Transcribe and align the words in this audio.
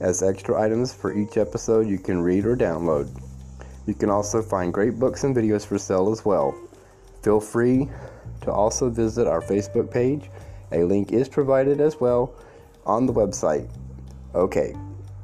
as 0.00 0.22
extra 0.22 0.60
items 0.60 0.92
for 0.92 1.16
each 1.16 1.36
episode 1.36 1.86
you 1.86 1.98
can 1.98 2.20
read 2.20 2.46
or 2.46 2.56
download. 2.56 3.08
You 3.86 3.94
can 3.94 4.10
also 4.10 4.42
find 4.42 4.72
great 4.72 4.98
books 4.98 5.24
and 5.24 5.34
videos 5.34 5.66
for 5.66 5.78
sale 5.78 6.10
as 6.10 6.24
well. 6.24 6.54
Feel 7.22 7.40
free 7.40 7.88
to 8.42 8.52
also 8.52 8.88
visit 8.88 9.26
our 9.26 9.40
Facebook 9.40 9.90
page. 9.90 10.30
A 10.72 10.84
link 10.84 11.12
is 11.12 11.28
provided 11.28 11.80
as 11.80 12.00
well 12.00 12.34
on 12.86 13.06
the 13.06 13.12
website. 13.12 13.68
Okay, 14.34 14.74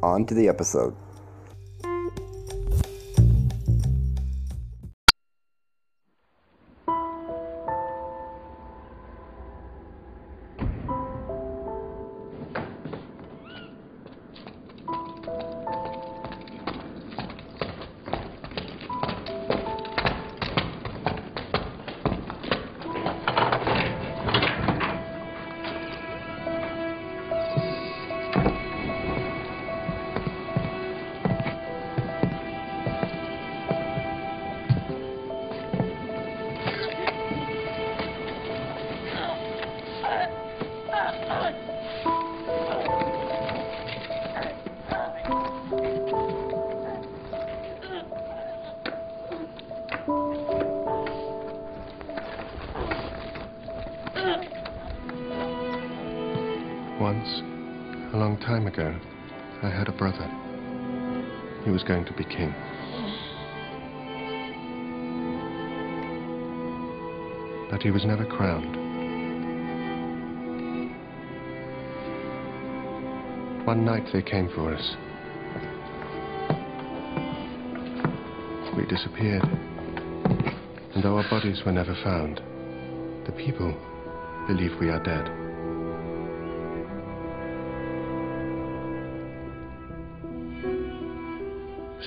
on 0.03 0.27
to 0.27 0.35
the 0.35 0.49
episode. 0.49 0.95
Going 61.87 62.05
to 62.05 62.13
be 62.13 62.25
king. 62.25 62.55
But 67.71 67.83
he 67.83 67.91
was 67.91 68.05
never 68.05 68.25
crowned. 68.25 68.77
One 73.67 73.85
night 73.85 74.05
they 74.13 74.23
came 74.23 74.49
for 74.55 74.73
us. 74.73 74.97
We 78.77 78.85
disappeared. 78.87 79.43
And 80.95 81.03
though 81.03 81.17
our 81.17 81.29
bodies 81.31 81.63
were 81.65 81.73
never 81.73 81.95
found, 82.05 82.41
the 83.27 83.33
people 83.33 83.75
believe 84.47 84.79
we 84.79 84.91
are 84.91 85.03
dead. 85.03 85.36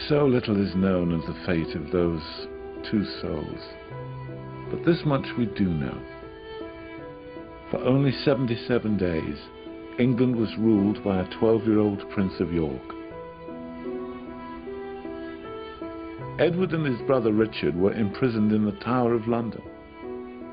So 0.10 0.26
little 0.26 0.60
is 0.60 0.74
known 0.74 1.12
of 1.12 1.22
the 1.28 1.36
fate 1.46 1.76
of 1.76 1.92
those 1.92 2.24
two 2.90 3.06
souls. 3.22 3.60
But 4.72 4.84
this 4.84 5.06
much 5.06 5.28
we 5.38 5.46
do 5.46 5.66
know. 5.66 5.96
For 7.70 7.78
only 7.84 8.12
77 8.12 8.98
days, 8.98 9.38
England 10.00 10.36
was 10.36 10.50
ruled 10.58 11.04
by 11.04 11.22
a 11.22 11.30
12 11.38 11.68
year 11.68 11.78
old 11.78 12.10
Prince 12.10 12.34
of 12.40 12.52
York. 12.52 12.82
Edward 16.40 16.72
and 16.72 16.88
his 16.88 17.06
brother 17.06 17.32
Richard 17.32 17.76
were 17.76 17.94
imprisoned 17.94 18.52
in 18.52 18.66
the 18.66 18.80
Tower 18.84 19.14
of 19.14 19.28
London. 19.28 19.62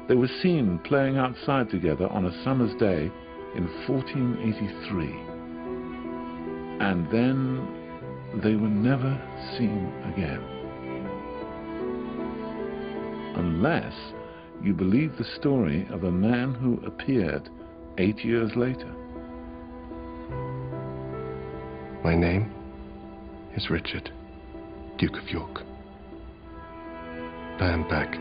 They 0.06 0.16
were 0.16 0.28
seen 0.42 0.80
playing 0.80 1.16
outside 1.16 1.70
together 1.70 2.08
on 2.08 2.26
a 2.26 2.44
summer's 2.44 2.74
day 2.78 3.10
in 3.54 3.64
1483. 3.88 5.06
And 6.78 7.10
then 7.10 7.85
they 8.34 8.54
were 8.56 8.69
never 8.69 9.19
seen 9.56 9.92
again. 10.12 10.42
Unless 13.37 13.94
you 14.62 14.75
believe 14.75 15.16
the 15.16 15.25
story 15.38 15.87
of 15.91 16.04
a 16.04 16.10
man 16.10 16.54
who 16.54 16.84
appeared 16.86 17.48
eight 17.98 18.25
years 18.25 18.50
later. 18.56 18.92
My 22.04 22.15
name 22.15 22.53
is 23.56 23.70
Richard, 23.70 24.10
Duke 24.98 25.16
of 25.16 25.28
York. 25.31 25.62
I 27.59 27.70
am 27.70 27.88
back 27.88 28.12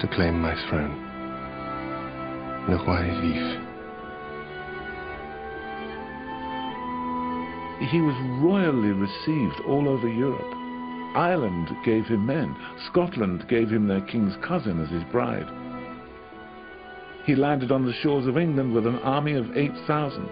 to 0.00 0.08
claim 0.08 0.40
my 0.40 0.54
throne. 0.68 1.06
Le 2.68 2.76
roi 2.84 3.02
est 3.02 3.20
vif. 3.20 3.69
He 7.80 8.00
was 8.00 8.14
royally 8.42 8.92
received 8.92 9.60
all 9.66 9.88
over 9.88 10.06
Europe. 10.06 10.54
Ireland 11.16 11.70
gave 11.84 12.06
him 12.06 12.26
men. 12.26 12.54
Scotland 12.86 13.48
gave 13.48 13.70
him 13.70 13.88
their 13.88 14.02
king's 14.02 14.36
cousin 14.46 14.80
as 14.80 14.90
his 14.90 15.02
bride. 15.10 15.48
He 17.24 17.34
landed 17.34 17.72
on 17.72 17.84
the 17.86 17.92
shores 17.94 18.26
of 18.26 18.38
England 18.38 18.74
with 18.74 18.86
an 18.86 18.98
army 18.98 19.32
of 19.32 19.56
8,000. 19.56 20.28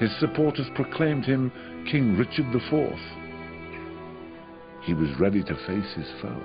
His 0.00 0.14
supporters 0.20 0.68
proclaimed 0.74 1.24
him 1.24 1.50
King 1.90 2.16
Richard 2.16 2.54
IV. 2.54 2.98
He 4.82 4.94
was 4.94 5.18
ready 5.18 5.42
to 5.42 5.54
face 5.66 5.92
his 5.94 6.10
foe. 6.22 6.40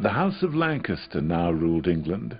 The 0.00 0.10
House 0.10 0.42
of 0.42 0.54
Lancaster 0.54 1.20
now 1.20 1.50
ruled 1.50 1.88
England. 1.88 2.38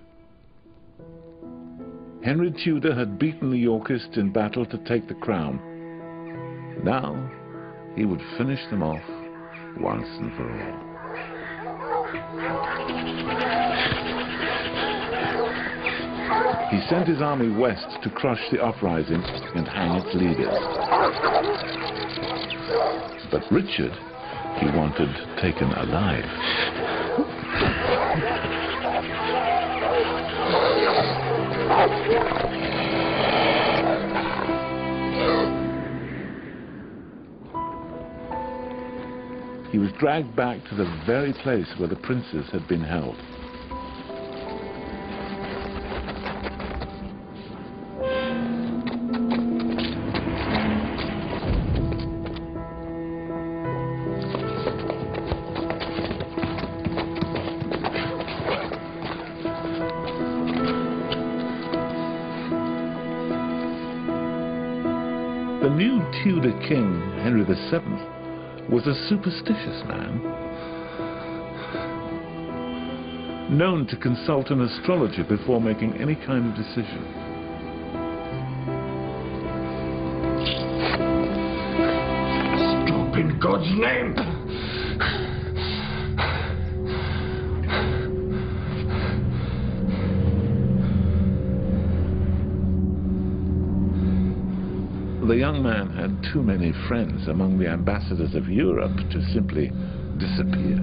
Henry 2.23 2.53
Tudor 2.63 2.95
had 2.95 3.19
beaten 3.19 3.51
the 3.51 3.59
Yorkists 3.59 4.17
in 4.17 4.31
battle 4.31 4.67
to 4.67 4.79
take 4.85 5.09
the 5.09 5.15
crown. 5.15 5.59
Now 6.85 7.31
he 7.97 8.05
would 8.05 8.21
finish 8.37 8.61
them 8.69 8.83
off 8.83 9.03
once 9.81 10.07
and 10.19 10.31
for 10.35 10.53
all. 10.53 10.91
He 16.71 16.81
sent 16.89 17.09
his 17.09 17.23
army 17.23 17.49
west 17.49 17.89
to 18.03 18.11
crush 18.11 18.41
the 18.53 18.63
uprising 18.63 19.23
and 19.55 19.67
hang 19.67 19.97
its 19.97 20.15
leaders. 20.15 20.61
But 23.31 23.51
Richard 23.51 23.97
he 24.59 24.67
wanted 24.77 25.09
taken 25.41 25.73
alive. 25.73 26.90
He 39.71 39.79
was 39.79 39.91
dragged 39.99 40.35
back 40.35 40.65
to 40.69 40.75
the 40.75 40.85
very 41.07 41.33
place 41.33 41.69
where 41.79 41.89
the 41.89 41.97
princes 41.97 42.45
had 42.51 42.67
been 42.69 42.83
held. 42.83 43.17
VII, 67.71 67.79
was 68.69 68.87
a 68.87 69.09
superstitious 69.09 69.85
man, 69.87 70.21
known 73.57 73.87
to 73.87 73.97
consult 73.97 74.51
an 74.51 74.61
astrologer 74.61 75.23
before 75.23 75.61
making 75.61 75.95
any 75.95 76.17
kind 76.17 76.51
of 76.51 76.57
decision. 76.57 77.05
Stop 82.87 83.17
in 83.17 83.39
God's 83.41 83.71
name! 83.79 84.30
The 95.31 95.37
young 95.37 95.63
man 95.63 95.91
had 95.91 96.25
too 96.33 96.43
many 96.43 96.73
friends 96.89 97.29
among 97.29 97.57
the 97.57 97.69
ambassadors 97.69 98.35
of 98.35 98.49
Europe 98.49 98.97
to 99.11 99.23
simply 99.33 99.71
disappear. 100.19 100.75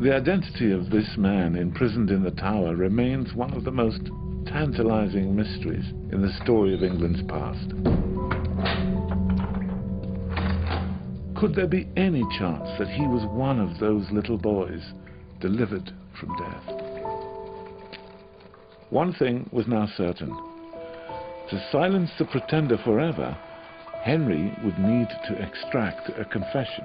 The 0.00 0.12
identity 0.12 0.72
of 0.72 0.90
this 0.90 1.16
man 1.16 1.54
imprisoned 1.54 2.10
in 2.10 2.24
the 2.24 2.32
tower 2.32 2.74
remains 2.74 3.32
one 3.32 3.54
of 3.54 3.62
the 3.62 3.70
most 3.70 4.10
tantalizing 4.44 5.36
mysteries 5.36 5.86
in 6.10 6.20
the 6.20 6.32
story 6.42 6.74
of 6.74 6.82
England's 6.82 7.22
past. 7.22 7.70
Could 11.36 11.54
there 11.54 11.68
be 11.68 11.86
any 11.96 12.24
chance 12.36 12.68
that 12.80 12.88
he 12.88 13.06
was 13.06 13.24
one 13.26 13.60
of 13.60 13.78
those 13.78 14.10
little 14.10 14.36
boys 14.36 14.82
delivered 15.38 15.92
from 16.18 16.36
death? 16.36 16.77
One 18.90 19.12
thing 19.12 19.48
was 19.52 19.66
now 19.66 19.86
certain. 19.96 20.30
To 21.50 21.68
silence 21.70 22.10
the 22.18 22.24
pretender 22.24 22.78
forever, 22.78 23.36
Henry 24.02 24.52
would 24.64 24.78
need 24.78 25.08
to 25.26 25.42
extract 25.42 26.08
a 26.18 26.24
confession. 26.24 26.84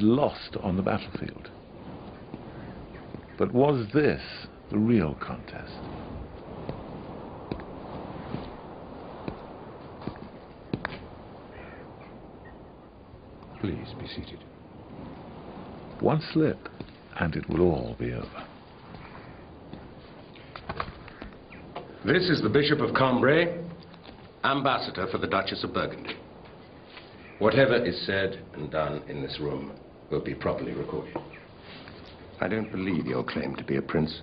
Had 0.00 0.06
lost 0.06 0.56
on 0.62 0.76
the 0.76 0.82
battlefield. 0.82 1.50
But 3.38 3.52
was 3.52 3.86
this 3.92 4.22
the 4.70 4.78
real 4.78 5.14
contest? 5.20 5.72
Please 13.60 13.94
be 13.98 14.06
seated. 14.08 14.42
One 16.00 16.22
slip, 16.32 16.68
and 17.18 17.36
it 17.36 17.46
will 17.48 17.60
all 17.60 17.96
be 17.98 18.12
over. 18.12 18.46
This 22.06 22.30
is 22.30 22.40
the 22.40 22.48
Bishop 22.48 22.80
of 22.80 22.94
Cambrai, 22.94 23.54
ambassador 24.44 25.06
for 25.12 25.18
the 25.18 25.26
Duchess 25.26 25.62
of 25.62 25.74
Burgundy. 25.74 26.16
Whatever 27.38 27.84
is 27.84 28.06
said 28.06 28.42
and 28.54 28.70
done 28.70 29.02
in 29.08 29.20
this 29.20 29.38
room 29.40 29.72
will 30.10 30.20
be 30.20 30.34
properly 30.34 30.72
recorded. 30.72 31.16
I 32.40 32.48
don't 32.48 32.70
believe 32.72 33.06
your 33.06 33.24
claim 33.24 33.54
to 33.56 33.64
be 33.64 33.76
a 33.76 33.82
prince. 33.82 34.22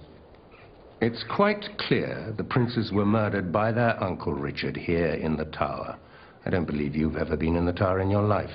It's 1.00 1.24
quite 1.36 1.66
clear 1.78 2.34
the 2.36 2.44
princes 2.44 2.92
were 2.92 3.06
murdered 3.06 3.52
by 3.52 3.72
their 3.72 4.02
uncle 4.04 4.34
Richard 4.34 4.76
here 4.76 5.14
in 5.14 5.38
the 5.38 5.46
tower. 5.46 5.98
I 6.46 6.50
don't 6.50 6.66
believe 6.66 6.96
you've 6.96 7.18
ever 7.18 7.38
been 7.38 7.56
in 7.56 7.66
the 7.66 7.74
tower 7.74 8.00
in 8.00 8.10
your 8.10 8.24
life. 8.24 8.50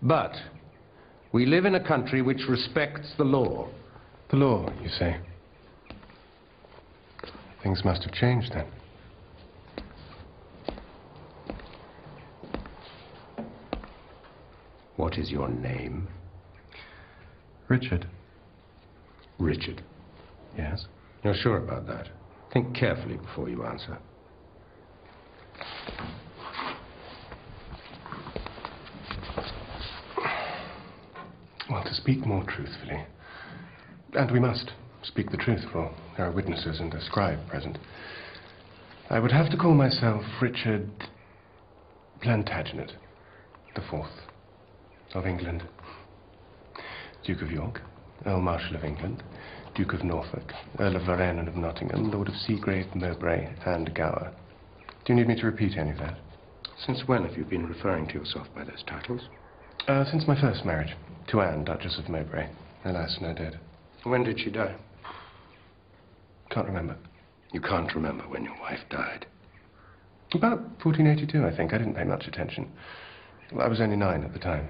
But 0.00 0.32
we 1.32 1.44
live 1.46 1.66
in 1.66 1.74
a 1.74 1.86
country 1.86 2.22
which 2.22 2.48
respects 2.48 3.12
the 3.18 3.24
law. 3.24 3.68
The 4.30 4.36
law, 4.36 4.72
you 4.82 4.88
say? 4.88 5.16
Things 7.62 7.84
must 7.84 8.04
have 8.04 8.12
changed 8.12 8.52
then. 8.54 8.66
What 14.96 15.18
is 15.18 15.30
your 15.30 15.48
name? 15.48 16.08
Richard. 17.74 18.06
Richard. 19.40 19.82
Yes? 20.56 20.86
You're 21.24 21.34
sure 21.34 21.56
about 21.56 21.88
that? 21.88 22.08
Think 22.52 22.72
carefully 22.72 23.16
before 23.16 23.48
you 23.48 23.64
answer. 23.64 23.98
Well, 31.68 31.82
to 31.82 31.94
speak 31.94 32.24
more 32.24 32.44
truthfully, 32.44 33.04
and 34.12 34.30
we 34.30 34.38
must 34.38 34.70
speak 35.02 35.32
the 35.32 35.36
truth, 35.36 35.64
for 35.72 35.92
there 36.16 36.26
are 36.26 36.32
witnesses 36.32 36.78
and 36.78 36.94
a 36.94 37.04
scribe 37.04 37.44
present, 37.48 37.78
I 39.10 39.18
would 39.18 39.32
have 39.32 39.50
to 39.50 39.56
call 39.56 39.74
myself 39.74 40.22
Richard 40.40 40.88
Plantagenet, 42.22 42.92
the 43.74 43.82
fourth 43.90 44.20
of 45.12 45.26
England, 45.26 45.64
Duke 47.24 47.42
of 47.42 47.50
York, 47.50 47.80
Earl 48.26 48.40
Marshal 48.40 48.76
of 48.76 48.84
England, 48.84 49.22
Duke 49.74 49.94
of 49.94 50.04
Norfolk, 50.04 50.52
Earl 50.78 50.96
of 50.96 51.02
Warenne 51.02 51.38
and 51.38 51.48
of 51.48 51.56
Nottingham, 51.56 52.10
Lord 52.10 52.28
of 52.28 52.34
Segrave, 52.34 52.94
Mowbray, 52.94 53.48
and 53.64 53.94
Gower. 53.94 54.30
Do 55.04 55.12
you 55.12 55.14
need 55.14 55.28
me 55.28 55.40
to 55.40 55.46
repeat 55.46 55.76
any 55.76 55.90
of 55.90 55.98
that? 55.98 56.18
Since 56.76 57.08
when 57.08 57.24
have 57.24 57.36
you 57.36 57.44
been 57.44 57.66
referring 57.66 58.06
to 58.08 58.14
yourself 58.14 58.46
by 58.54 58.64
those 58.64 58.82
titles? 58.86 59.22
Uh, 59.88 60.04
since 60.04 60.28
my 60.28 60.38
first 60.38 60.64
marriage, 60.64 60.94
to 61.28 61.40
Anne, 61.40 61.64
Duchess 61.64 61.98
of 61.98 62.08
Mowbray. 62.08 62.48
Alas, 62.84 63.16
no 63.20 63.32
dead. 63.32 63.58
When 64.02 64.22
did 64.22 64.38
she 64.38 64.50
die? 64.50 64.74
Can't 66.50 66.66
remember. 66.66 66.96
You 67.52 67.60
can't 67.60 67.94
remember 67.94 68.24
when 68.24 68.44
your 68.44 68.58
wife 68.60 68.80
died. 68.90 69.26
About 70.34 70.60
1482, 70.84 71.44
I 71.44 71.56
think. 71.56 71.72
I 71.72 71.78
didn't 71.78 71.94
pay 71.94 72.04
much 72.04 72.26
attention. 72.26 72.70
I 73.58 73.68
was 73.68 73.80
only 73.80 73.96
nine 73.96 74.24
at 74.24 74.32
the 74.32 74.38
time. 74.38 74.68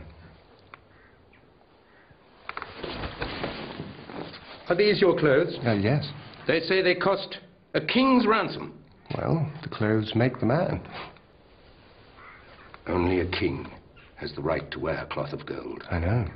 Are 4.69 4.75
these 4.75 5.01
your 5.01 5.19
clothes? 5.19 5.57
Uh, 5.67 5.73
yes. 5.73 6.07
They 6.47 6.61
say 6.61 6.83
they 6.83 6.95
cost 6.95 7.39
a 7.75 7.81
king's 7.81 8.27
ransom. 8.27 8.73
Well, 9.17 9.51
the 9.63 9.69
clothes 9.69 10.13
make 10.15 10.41
the 10.41 10.47
man. 10.47 10.81
Only 12.87 13.21
a 13.21 13.27
king 13.27 13.71
has 14.17 14.33
the 14.35 14.43
right 14.43 14.71
to 14.71 14.79
wear 14.79 15.07
cloth 15.11 15.33
of 15.33 15.47
gold. 15.47 15.85
I 15.91 15.99
know. 15.99 16.27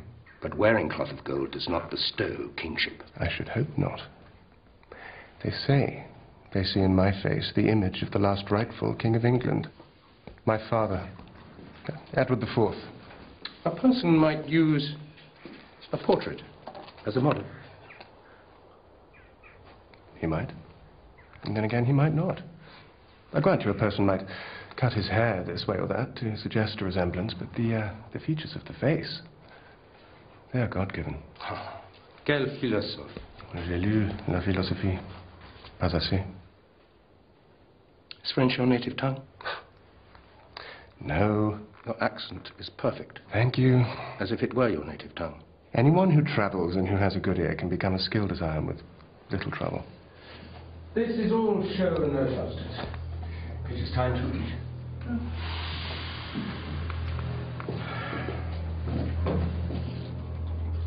But 0.40 0.56
wearing 0.56 0.88
cloth 0.88 1.10
of 1.10 1.24
gold 1.24 1.52
does 1.52 1.68
not 1.68 1.90
bestow 1.90 2.50
kingship. 2.56 3.02
I 3.18 3.28
should 3.30 3.48
hope 3.48 3.76
not. 3.76 4.00
They 5.42 5.50
say 5.66 6.06
they 6.52 6.64
see 6.64 6.80
in 6.80 6.94
my 6.94 7.12
face 7.22 7.52
the 7.54 7.68
image 7.68 8.02
of 8.02 8.10
the 8.10 8.18
last 8.18 8.50
rightful 8.50 8.94
King 8.94 9.16
of 9.16 9.24
England. 9.24 9.68
My 10.44 10.58
father, 10.68 11.08
Edward 12.14 12.42
IV. 12.42 12.74
A 13.64 13.70
person 13.70 14.16
might 14.16 14.48
use 14.48 14.94
a 15.92 15.98
portrait 15.98 16.42
as 17.06 17.16
a 17.16 17.20
model. 17.20 17.44
He 20.20 20.26
might. 20.26 20.50
And 21.44 21.56
then 21.56 21.64
again, 21.64 21.84
he 21.84 21.92
might 21.92 22.14
not. 22.14 22.42
I 23.32 23.40
grant 23.40 23.62
you 23.62 23.70
a 23.70 23.74
person 23.74 24.06
might 24.06 24.22
cut 24.76 24.92
his 24.92 25.08
hair 25.08 25.44
this 25.46 25.66
way 25.66 25.76
or 25.78 25.86
that 25.88 26.16
to 26.16 26.36
suggest 26.36 26.80
a 26.80 26.84
resemblance, 26.84 27.34
but 27.34 27.52
the, 27.54 27.74
uh, 27.74 27.94
the 28.12 28.18
features 28.20 28.54
of 28.54 28.64
the 28.66 28.72
face, 28.74 29.20
they 30.52 30.60
are 30.60 30.68
God-given. 30.68 31.16
Quel 32.24 32.46
philosophe. 32.60 33.10
J'ai 33.66 33.78
lu 33.78 34.08
la 34.28 34.40
philosophie, 34.40 34.98
pas 35.78 35.94
assez. 35.94 36.22
Is 38.24 38.32
French 38.32 38.56
your 38.58 38.66
native 38.66 38.96
tongue? 38.96 39.20
No. 41.00 41.58
Your 41.86 42.02
accent 42.04 42.50
is 42.58 42.68
perfect, 42.68 43.20
Thank 43.32 43.56
you. 43.56 43.82
as 44.20 44.30
if 44.30 44.42
it 44.42 44.52
were 44.52 44.68
your 44.68 44.84
native 44.84 45.14
tongue. 45.14 45.42
Anyone 45.74 46.10
who 46.10 46.22
travels 46.22 46.76
and 46.76 46.86
who 46.86 46.96
has 46.96 47.16
a 47.16 47.20
good 47.20 47.38
ear 47.38 47.54
can 47.54 47.70
become 47.70 47.94
as 47.94 48.02
skilled 48.04 48.30
as 48.32 48.42
I 48.42 48.56
am 48.56 48.66
with 48.66 48.82
little 49.30 49.50
trouble. 49.50 49.84
This 50.94 51.10
is 51.10 51.30
all 51.32 51.62
show 51.76 51.94
and 52.02 52.14
no 52.14 52.26
substance. 52.34 52.74
It 53.70 53.78
is 53.78 53.90
time 53.94 54.14
to 54.14 54.22
eat. 54.36 54.54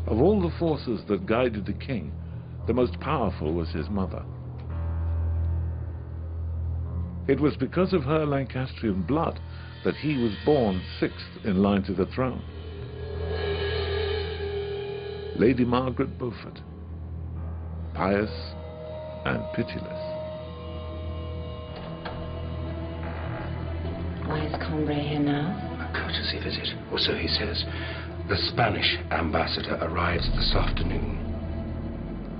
Of 0.06 0.20
all 0.20 0.40
the 0.42 0.54
forces 0.58 1.02
that 1.08 1.24
guided 1.24 1.66
the 1.66 1.72
king, 1.72 2.12
the 2.66 2.74
most 2.74 2.98
powerful 3.00 3.54
was 3.54 3.70
his 3.70 3.88
mother. 3.88 4.22
It 7.28 7.40
was 7.40 7.56
because 7.56 7.92
of 7.92 8.02
her 8.02 8.26
Lancastrian 8.26 9.02
blood 9.02 9.40
that 9.84 9.96
he 9.96 10.18
was 10.18 10.32
born 10.44 10.82
sixth 10.98 11.44
in 11.44 11.62
line 11.62 11.84
to 11.84 11.94
the 11.94 12.06
throne. 12.06 12.42
Lady 15.36 15.64
Margaret 15.64 16.18
Beaufort, 16.18 16.60
pious 17.94 18.30
and 19.24 19.42
pitiless. 19.54 20.02
Why 24.26 24.46
is 24.46 24.52
Cambrai 24.62 25.00
here 25.00 25.20
now? 25.20 25.50
A 25.78 25.92
courtesy 25.92 26.38
visit, 26.42 26.68
or 26.90 26.98
so 26.98 27.14
he 27.14 27.28
says. 27.28 27.64
The 28.28 28.36
Spanish 28.52 28.98
ambassador 29.10 29.76
arrives 29.82 30.28
this 30.36 30.54
afternoon. 30.54 31.18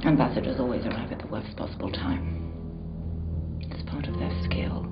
Ambassadors 0.05 0.59
always 0.59 0.85
arrive 0.87 1.13
at 1.13 1.19
the 1.21 1.27
worst 1.27 1.57
possible 1.57 1.91
time. 1.91 3.59
It's 3.61 3.83
part 3.91 4.07
of 4.07 4.19
their 4.19 4.33
skill. 4.45 4.87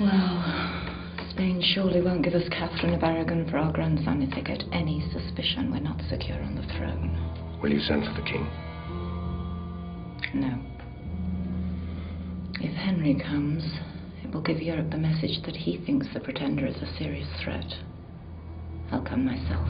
Well, 0.00 0.82
Spain 1.30 1.62
surely 1.74 2.02
won't 2.02 2.24
give 2.24 2.34
us 2.34 2.48
Catherine 2.50 2.94
of 2.94 3.02
Aragon 3.02 3.48
for 3.50 3.58
our 3.58 3.72
grandson 3.72 4.20
if 4.22 4.34
they 4.34 4.42
get 4.42 4.64
any 4.72 5.00
suspicion 5.12 5.70
we're 5.70 5.80
not 5.80 6.00
secure 6.10 6.42
on 6.42 6.54
the 6.54 6.66
throne. 6.76 7.60
Will 7.62 7.72
you 7.72 7.80
send 7.80 8.04
for 8.04 8.20
the 8.20 8.26
king? 8.26 8.46
No. 10.34 10.58
If 12.60 12.74
Henry 12.74 13.14
comes, 13.14 13.62
it 14.22 14.32
will 14.32 14.40
give 14.40 14.62
Europe 14.62 14.90
the 14.90 14.98
message 14.98 15.42
that 15.44 15.56
he 15.56 15.78
thinks 15.84 16.06
the 16.14 16.20
Pretender 16.20 16.66
is 16.66 16.76
a 16.76 16.96
serious 16.96 17.28
threat. 17.42 17.66
I'll 18.90 19.02
come 19.02 19.24
myself. 19.24 19.68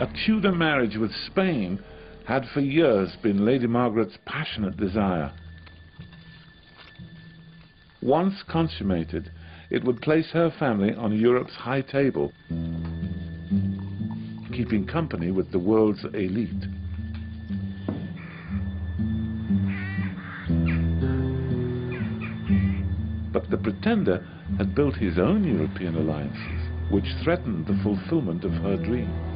A 0.00 0.08
Tudor 0.24 0.52
marriage 0.52 0.96
with 0.96 1.12
Spain 1.26 1.78
had 2.26 2.46
for 2.54 2.60
years 2.60 3.10
been 3.22 3.44
Lady 3.44 3.66
Margaret's 3.66 4.16
passionate 4.24 4.76
desire. 4.76 5.32
Once 8.00 8.42
consummated, 8.48 9.30
it 9.70 9.84
would 9.84 10.02
place 10.02 10.26
her 10.32 10.50
family 10.58 10.92
on 10.94 11.16
Europe's 11.16 11.54
high 11.54 11.80
table, 11.80 12.32
keeping 14.52 14.84
company 14.86 15.30
with 15.30 15.50
the 15.52 15.58
world's 15.58 16.04
elite. 16.04 16.50
But 23.32 23.48
the 23.48 23.58
Pretender 23.58 24.26
had 24.58 24.74
built 24.74 24.96
his 24.96 25.18
own 25.18 25.44
European 25.44 25.94
alliances, 25.94 26.90
which 26.90 27.14
threatened 27.22 27.66
the 27.66 27.80
fulfillment 27.84 28.44
of 28.44 28.52
her 28.54 28.76
dream. 28.76 29.29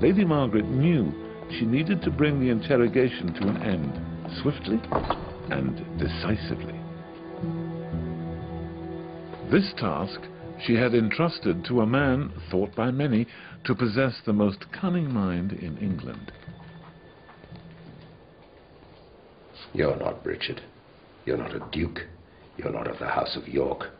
Lady 0.00 0.24
Margaret 0.24 0.66
knew 0.66 1.12
she 1.50 1.64
needed 1.64 2.02
to 2.02 2.10
bring 2.10 2.38
the 2.38 2.50
interrogation 2.50 3.32
to 3.34 3.48
an 3.48 3.62
end 3.62 4.00
swiftly 4.42 4.80
and 5.50 5.98
decisively. 5.98 6.74
This 9.50 9.72
task 9.78 10.20
she 10.64 10.74
had 10.74 10.94
entrusted 10.94 11.64
to 11.64 11.80
a 11.80 11.86
man 11.86 12.32
thought 12.50 12.74
by 12.74 12.90
many 12.90 13.26
to 13.64 13.74
possess 13.74 14.20
the 14.24 14.32
most 14.32 14.70
cunning 14.72 15.12
mind 15.12 15.52
in 15.52 15.78
England. 15.78 16.32
You're 19.72 19.96
not 19.96 20.24
Richard. 20.24 20.62
You're 21.24 21.36
not 21.36 21.54
a 21.54 21.66
duke. 21.72 22.00
You're 22.56 22.72
not 22.72 22.88
of 22.88 22.98
the 22.98 23.08
House 23.08 23.36
of 23.36 23.48
York. 23.48 23.90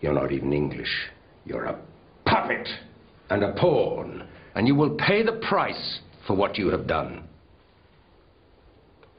You're 0.00 0.14
not 0.14 0.32
even 0.32 0.52
English. 0.52 1.10
You're 1.44 1.64
a 1.64 1.78
puppet 2.24 2.68
and 3.30 3.42
a 3.42 3.52
pawn, 3.52 4.26
and 4.56 4.66
you 4.66 4.74
will 4.74 4.96
pay 4.96 5.22
the 5.22 5.38
price 5.48 6.00
for 6.26 6.34
what 6.34 6.56
you 6.56 6.70
have 6.70 6.86
done. 6.86 7.22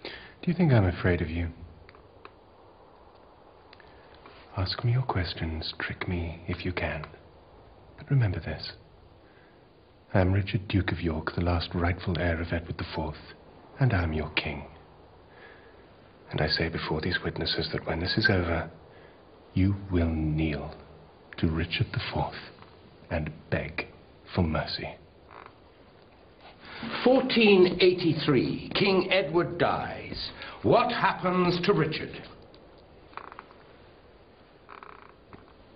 Do 0.04 0.52
you 0.52 0.54
think 0.56 0.74
I'm 0.74 0.88
afraid 0.88 1.22
of 1.22 1.30
you? 1.30 1.50
Ask 4.58 4.84
me 4.84 4.94
your 4.94 5.04
questions, 5.04 5.76
trick 5.80 6.08
me 6.08 6.42
if 6.48 6.66
you 6.66 6.74
can. 6.74 7.06
But 7.98 8.10
remember 8.10 8.40
this. 8.40 8.72
I 10.12 10.22
am 10.22 10.34
Richard, 10.34 10.68
Duke 10.68 10.92
of 10.92 11.02
York, 11.02 11.36
the 11.36 11.42
last 11.42 11.70
rightful 11.76 12.18
heir 12.18 12.42
of 12.42 12.52
Edward 12.52 12.82
IV, 12.82 13.14
and 13.80 13.94
I 13.94 14.02
am 14.02 14.14
your 14.14 14.32
king. 14.32 14.66
And 16.32 16.42
I 16.42 16.48
say 16.48 16.68
before 16.68 17.00
these 17.00 17.20
witnesses 17.24 17.70
that 17.74 17.86
when 17.86 18.00
this 18.00 18.18
is 18.18 18.28
over, 18.28 18.72
you 19.54 19.76
will 19.92 20.10
kneel 20.10 20.74
to 21.38 21.48
Richard 21.48 21.88
IV 21.94 22.34
and 23.12 23.30
beg 23.52 23.86
for 24.34 24.42
mercy. 24.42 24.96
1483, 27.06 28.72
King 28.76 29.12
Edward 29.12 29.58
dies. 29.58 30.32
What 30.64 30.92
happens 30.92 31.60
to 31.66 31.74
Richard? 31.74 32.22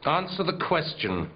Answer 0.05 0.43
the 0.43 0.59
question. 0.67 1.29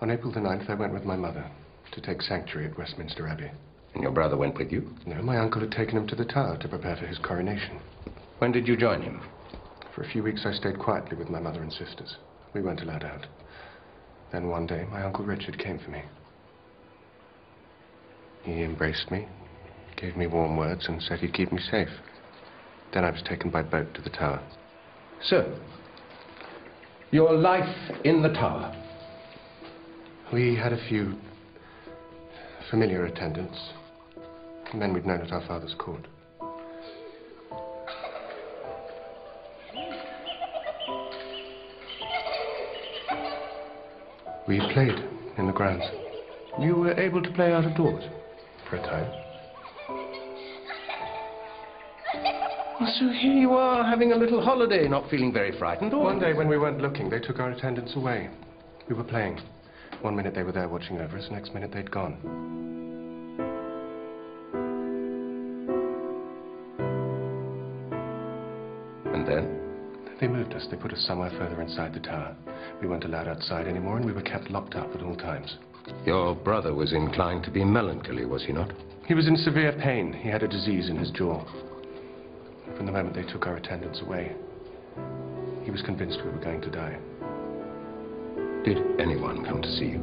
On 0.00 0.10
April 0.10 0.30
the 0.30 0.40
9th, 0.40 0.68
I 0.68 0.74
went 0.74 0.92
with 0.92 1.04
my 1.04 1.16
mother 1.16 1.50
to 1.92 2.00
take 2.00 2.20
sanctuary 2.20 2.66
at 2.70 2.76
Westminster 2.76 3.26
Abbey. 3.26 3.50
And 3.94 4.02
your 4.02 4.12
brother 4.12 4.36
went 4.36 4.58
with 4.58 4.70
you? 4.70 4.90
No, 5.06 5.22
my 5.22 5.38
uncle 5.38 5.62
had 5.62 5.72
taken 5.72 5.96
him 5.96 6.06
to 6.08 6.14
the 6.14 6.26
Tower 6.26 6.58
to 6.58 6.68
prepare 6.68 6.96
for 6.96 7.06
his 7.06 7.18
coronation. 7.18 7.80
When 8.38 8.52
did 8.52 8.68
you 8.68 8.76
join 8.76 9.00
him? 9.00 9.22
For 9.94 10.02
a 10.02 10.08
few 10.08 10.22
weeks, 10.22 10.42
I 10.44 10.52
stayed 10.52 10.78
quietly 10.78 11.16
with 11.16 11.30
my 11.30 11.40
mother 11.40 11.62
and 11.62 11.72
sisters. 11.72 12.16
We 12.52 12.60
weren't 12.60 12.82
allowed 12.82 13.04
out. 13.04 13.26
Then 14.32 14.48
one 14.48 14.66
day, 14.66 14.84
my 14.90 15.02
Uncle 15.02 15.24
Richard 15.24 15.58
came 15.58 15.78
for 15.78 15.90
me. 15.90 16.02
He 18.42 18.62
embraced 18.62 19.10
me, 19.10 19.26
gave 19.96 20.16
me 20.16 20.26
warm 20.26 20.56
words, 20.56 20.86
and 20.88 21.02
said 21.02 21.20
he'd 21.20 21.34
keep 21.34 21.52
me 21.52 21.60
safe. 21.70 21.88
Then 22.92 23.04
I 23.04 23.10
was 23.10 23.22
taken 23.22 23.50
by 23.50 23.62
boat 23.62 23.92
to 23.94 24.02
the 24.02 24.10
Tower. 24.10 24.40
So, 25.22 25.58
your 27.10 27.32
life 27.32 27.74
in 28.04 28.22
the 28.22 28.28
tower. 28.28 28.74
We 30.32 30.56
had 30.56 30.72
a 30.72 30.88
few 30.88 31.16
familiar 32.70 33.06
attendants, 33.06 33.58
men 34.74 34.92
we'd 34.92 35.06
known 35.06 35.20
at 35.20 35.32
our 35.32 35.46
father's 35.46 35.74
court. 35.78 36.06
We 44.48 44.60
played 44.72 44.94
in 45.38 45.46
the 45.46 45.52
grounds 45.52 45.84
You 46.60 46.76
were 46.76 46.98
able 46.98 47.22
to 47.22 47.30
play 47.32 47.52
out 47.52 47.64
of 47.64 47.74
doors? 47.76 48.04
for 48.68 48.76
a 48.76 48.82
time. 48.82 49.12
So 52.98 53.08
here 53.08 53.32
you 53.32 53.52
are, 53.52 53.84
having 53.84 54.12
a 54.12 54.16
little 54.16 54.42
holiday, 54.42 54.88
not 54.88 55.08
feeling 55.08 55.32
very 55.32 55.56
frightened, 55.58 55.94
or? 55.94 56.02
One 56.04 56.18
day 56.18 56.32
when 56.32 56.48
we 56.48 56.58
weren't 56.58 56.80
looking, 56.80 57.08
they 57.08 57.20
took 57.20 57.38
our 57.38 57.50
attendants 57.50 57.94
away. 57.94 58.28
We 58.88 58.94
were 58.94 59.04
playing. 59.04 59.38
One 60.02 60.16
minute 60.16 60.34
they 60.34 60.42
were 60.42 60.52
there 60.52 60.68
watching 60.68 60.98
over 61.00 61.16
us, 61.16 61.28
next 61.30 61.54
minute 61.54 61.70
they'd 61.72 61.90
gone. 61.90 62.18
Us. 70.56 70.66
They 70.70 70.76
put 70.76 70.92
us 70.92 71.04
somewhere 71.06 71.30
further 71.30 71.60
inside 71.60 71.94
the 71.94 72.00
tower. 72.00 72.34
We 72.80 72.88
weren't 72.88 73.04
allowed 73.04 73.28
outside 73.28 73.68
anymore, 73.68 73.96
and 73.96 74.04
we 74.04 74.12
were 74.12 74.22
kept 74.22 74.50
locked 74.50 74.74
up 74.74 74.94
at 74.94 75.02
all 75.02 75.14
times. 75.14 75.58
Your 76.04 76.34
brother 76.34 76.74
was 76.74 76.92
inclined 76.92 77.44
to 77.44 77.50
be 77.50 77.64
melancholy, 77.64 78.24
was 78.24 78.44
he 78.44 78.52
not? 78.52 78.72
He 79.06 79.14
was 79.14 79.28
in 79.28 79.36
severe 79.36 79.72
pain. 79.72 80.12
He 80.12 80.28
had 80.28 80.42
a 80.42 80.48
disease 80.48 80.88
in 80.88 80.96
his 80.96 81.10
jaw. 81.10 81.44
From 82.76 82.86
the 82.86 82.92
moment 82.92 83.14
they 83.14 83.22
took 83.22 83.46
our 83.46 83.56
attendants 83.56 84.00
away, 84.00 84.34
he 85.62 85.70
was 85.70 85.82
convinced 85.82 86.18
we 86.24 86.30
were 86.30 86.38
going 86.38 86.60
to 86.62 86.70
die. 86.70 86.98
Did 88.64 88.78
anyone 89.00 89.44
come 89.44 89.62
to 89.62 89.70
see 89.70 89.86
you? 89.86 90.00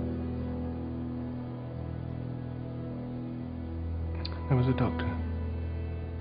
There 4.47 4.57
was 4.57 4.67
a 4.67 4.77
doctor. 4.77 5.09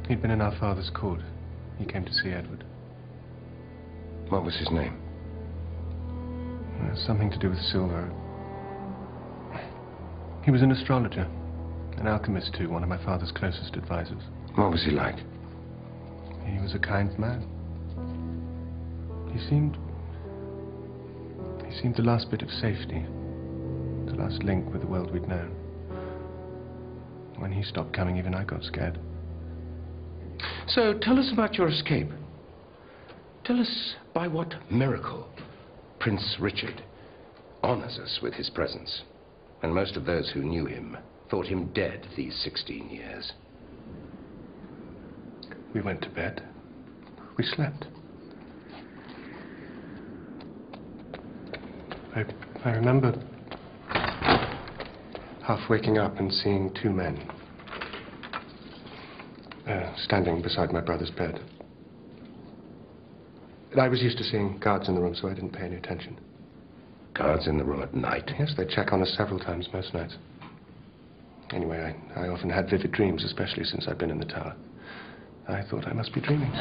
He'd 0.09 0.21
been 0.21 0.31
in 0.33 0.41
our 0.41 0.57
father's 0.59 0.91
court. 0.91 1.21
He 1.79 1.85
came 1.85 2.05
to 2.05 2.13
see 2.13 2.31
Edward. 2.31 2.65
What 4.33 4.45
was 4.45 4.57
his 4.57 4.71
name? 4.71 4.97
Uh, 6.81 6.97
something 7.07 7.31
to 7.31 7.39
do 7.39 7.51
with 7.51 7.59
silver. 7.59 8.11
He 10.43 10.51
was 10.51 10.63
an 10.63 10.73
astrologer. 10.73 11.29
An 11.99 12.07
alchemist, 12.07 12.55
too, 12.55 12.71
one 12.71 12.83
of 12.83 12.89
my 12.89 12.97
father's 13.05 13.31
closest 13.31 13.77
advisors. 13.77 14.23
What 14.55 14.71
was 14.71 14.83
he 14.85 14.91
like? 14.91 15.17
He 16.47 16.59
was 16.61 16.75
a 16.75 16.79
kind 16.79 17.17
man. 17.19 17.47
He 19.35 19.39
seemed... 19.51 19.77
He 21.69 21.79
seemed 21.83 21.97
the 21.97 22.03
last 22.03 22.31
bit 22.31 22.41
of 22.41 22.49
safety. 22.49 23.05
The 24.07 24.15
last 24.17 24.43
link 24.43 24.73
with 24.73 24.81
the 24.81 24.89
world 24.89 25.13
we'd 25.13 25.29
known. 25.29 25.51
When 27.37 27.53
he 27.53 27.63
stopped 27.63 27.93
coming, 27.93 28.17
even 28.17 28.35
I 28.35 28.45
got 28.45 28.65
scared. 28.65 28.99
So 30.69 30.95
tell 31.03 31.19
us 31.19 31.31
about 31.31 31.57
your 31.57 31.69
escape. 31.69 32.09
Tell 33.45 33.61
us 33.61 33.97
by 34.15 34.29
what 34.29 34.55
miracle 34.71 35.29
Prince 35.99 36.37
Richard 36.41 36.83
honors 37.63 37.99
us 37.99 38.19
with 38.23 38.35
his 38.35 38.51
presence. 38.51 39.03
And 39.63 39.75
most 39.75 39.97
of 39.97 40.05
those 40.05 40.31
who 40.31 40.43
knew 40.43 40.67
him 40.67 40.97
thought 41.31 41.47
him 41.47 41.73
dead 41.73 42.07
these 42.17 42.39
16 42.43 42.91
years. 42.91 43.33
We 45.73 45.81
went 45.81 46.03
to 46.03 46.11
bed. 46.11 46.43
We 47.39 47.45
slept. 47.45 47.87
I, 52.15 52.25
I 52.65 52.71
remember 52.73 53.15
half 55.43 55.71
waking 55.71 55.99
up 55.99 56.19
and 56.19 56.33
seeing 56.33 56.75
two 56.83 56.91
men 56.91 57.17
uh, 59.67 59.95
standing 59.97 60.43
beside 60.43 60.73
my 60.73 60.81
brother's 60.81 61.11
bed. 61.11 61.41
I 63.79 63.89
was 63.89 64.03
used 64.03 64.19
to 64.19 64.25
seeing 64.25 64.59
guards 64.59 64.89
in 64.89 64.95
the 64.95 65.01
room, 65.01 65.15
so 65.15 65.29
I 65.29 65.35
didn't 65.35 65.53
pay 65.53 65.65
any 65.65 65.77
attention. 65.77 66.19
Guards 67.15 67.47
in 67.47 67.59
the 67.59 67.65
room 67.65 67.83
at 67.83 67.95
night. 67.95 68.31
Yes, 68.39 68.53
they 68.57 68.67
check 68.67 68.93
on 68.93 69.03
us 69.03 69.15
several 69.17 69.39
times 69.39 69.69
most 69.73 69.95
nights. 69.95 70.17
Anyway, 71.53 71.95
I, 72.17 72.21
I 72.25 72.29
often 72.29 72.49
had 72.51 72.69
vivid 72.71 72.93
dreams, 72.93 73.25
especially 73.25 73.65
since 73.65 73.87
I've 73.89 73.99
been 73.99 74.11
in 74.11 74.19
the 74.19 74.25
tower. 74.25 74.55
I 75.49 75.63
thought 75.69 75.87
I 75.87 75.93
must 75.93 76.15
be 76.15 76.21
dreaming. 76.21 76.53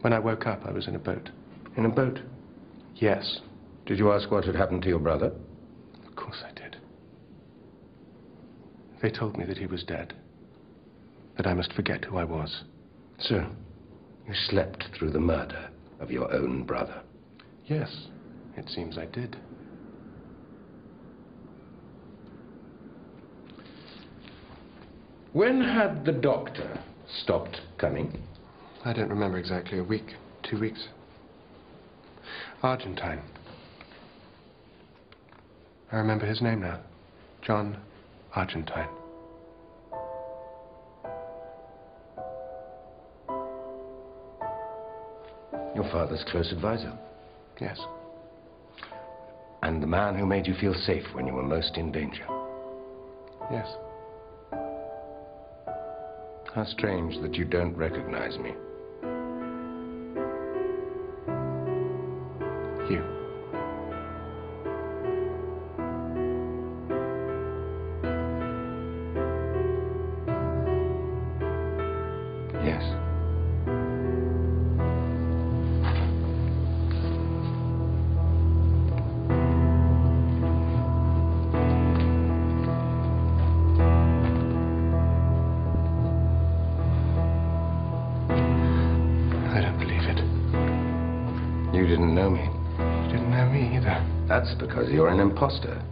When 0.00 0.12
I 0.12 0.18
woke 0.18 0.46
up, 0.46 0.62
I 0.64 0.72
was 0.72 0.88
in 0.88 0.94
a 0.94 0.98
boat. 0.98 1.30
In 1.76 1.84
a 1.84 1.88
boat? 1.88 2.20
Yes, 2.96 3.40
Did 3.86 3.98
you 3.98 4.12
ask 4.12 4.30
what 4.30 4.44
had 4.44 4.54
happened 4.54 4.82
to 4.82 4.88
your 4.88 4.98
brother? 4.98 5.32
of 6.06 6.16
course 6.16 6.42
I 6.46 6.52
did. 6.52 6.76
They 9.02 9.10
told 9.10 9.36
me 9.38 9.44
that 9.46 9.58
he 9.58 9.66
was 9.66 9.82
dead. 9.82 10.14
That 11.36 11.46
I 11.46 11.54
must 11.54 11.72
forget 11.72 12.04
who 12.04 12.18
I 12.18 12.24
was. 12.24 12.64
So, 13.18 13.46
you 14.26 14.34
slept 14.34 14.84
through 14.94 15.10
the 15.10 15.20
murder 15.20 15.70
of 16.00 16.10
your 16.10 16.32
own 16.32 16.64
brother. 16.64 17.00
Yes, 17.66 18.08
it 18.56 18.68
seems 18.68 18.98
I 18.98 19.06
did. 19.06 19.36
When 25.32 25.62
had 25.62 26.04
the 26.04 26.12
doctor 26.12 26.80
stopped 27.22 27.60
coming? 27.78 28.20
I 28.84 28.92
don't 28.92 29.08
remember 29.08 29.38
exactly. 29.38 29.78
A 29.78 29.84
week, 29.84 30.14
two 30.42 30.58
weeks. 30.58 30.88
Argentine. 32.62 33.20
I 35.92 35.96
remember 35.96 36.26
his 36.26 36.42
name 36.42 36.60
now. 36.60 36.80
John 37.42 37.78
Argentine. 38.34 38.88
Your 45.80 45.90
father's 45.90 46.22
close 46.30 46.52
advisor. 46.52 46.92
Yes. 47.58 47.80
And 49.62 49.82
the 49.82 49.86
man 49.86 50.14
who 50.14 50.26
made 50.26 50.46
you 50.46 50.52
feel 50.60 50.74
safe 50.74 51.04
when 51.14 51.26
you 51.26 51.32
were 51.32 51.42
most 51.42 51.78
in 51.78 51.90
danger. 51.90 52.26
Yes. 53.50 53.66
How 56.54 56.66
strange 56.66 57.18
that 57.22 57.34
you 57.34 57.46
don't 57.46 57.74
recognize 57.74 58.36
me. 58.36 58.52
Because 94.70 94.88
you're 94.88 95.08
an 95.08 95.18
imposter. 95.18 95.82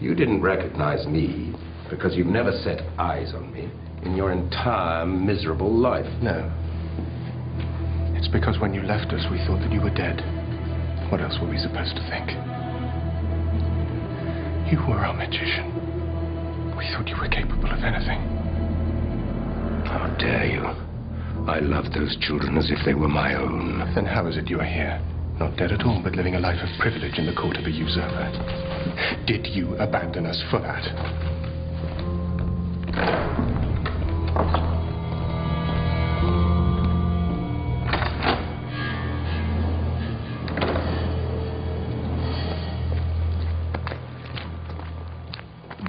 You 0.00 0.14
didn't 0.14 0.40
recognize 0.40 1.06
me 1.06 1.54
because 1.90 2.16
you've 2.16 2.26
never 2.26 2.52
set 2.64 2.80
eyes 2.98 3.34
on 3.34 3.52
me 3.52 3.70
in 4.02 4.16
your 4.16 4.32
entire 4.32 5.04
miserable 5.04 5.70
life. 5.70 6.06
No. 6.22 6.50
It's 8.16 8.28
because 8.28 8.58
when 8.58 8.72
you 8.72 8.80
left 8.80 9.12
us, 9.12 9.26
we 9.30 9.36
thought 9.44 9.60
that 9.60 9.70
you 9.70 9.82
were 9.82 9.92
dead. 9.92 10.24
What 11.12 11.20
else 11.20 11.36
were 11.38 11.50
we 11.50 11.58
supposed 11.58 11.96
to 11.96 12.02
think? 12.08 12.30
You 14.72 14.80
were 14.88 15.04
our 15.04 15.12
magician. 15.12 15.68
We 16.78 16.88
thought 16.96 17.06
you 17.06 17.20
were 17.20 17.28
capable 17.28 17.68
of 17.68 17.84
anything. 17.84 18.24
How 19.84 20.16
dare 20.18 20.46
you? 20.46 20.64
I 21.44 21.58
loved 21.60 21.92
those 21.92 22.16
children 22.22 22.56
as 22.56 22.70
if 22.70 22.78
they 22.86 22.94
were 22.94 23.06
my 23.06 23.34
own. 23.34 23.92
Then 23.94 24.06
how 24.06 24.26
is 24.28 24.38
it 24.38 24.48
you 24.48 24.60
are 24.60 24.64
here? 24.64 25.03
Not 25.38 25.56
dead 25.56 25.72
at 25.72 25.84
all, 25.84 26.00
but 26.02 26.14
living 26.14 26.36
a 26.36 26.40
life 26.40 26.60
of 26.62 26.68
privilege 26.78 27.18
in 27.18 27.26
the 27.26 27.32
court 27.34 27.56
of 27.56 27.64
a 27.64 27.70
usurper. 27.70 29.24
Did 29.26 29.46
you 29.48 29.74
abandon 29.76 30.26
us 30.26 30.42
for 30.50 30.60
that? 30.60 30.84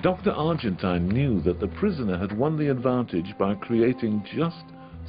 Dr. 0.02 0.32
Argentine 0.32 1.08
knew 1.08 1.42
that 1.42 1.60
the 1.60 1.68
prisoner 1.68 2.18
had 2.18 2.38
won 2.38 2.58
the 2.58 2.70
advantage 2.70 3.36
by 3.40 3.56
creating 3.56 4.24
just 4.36 4.66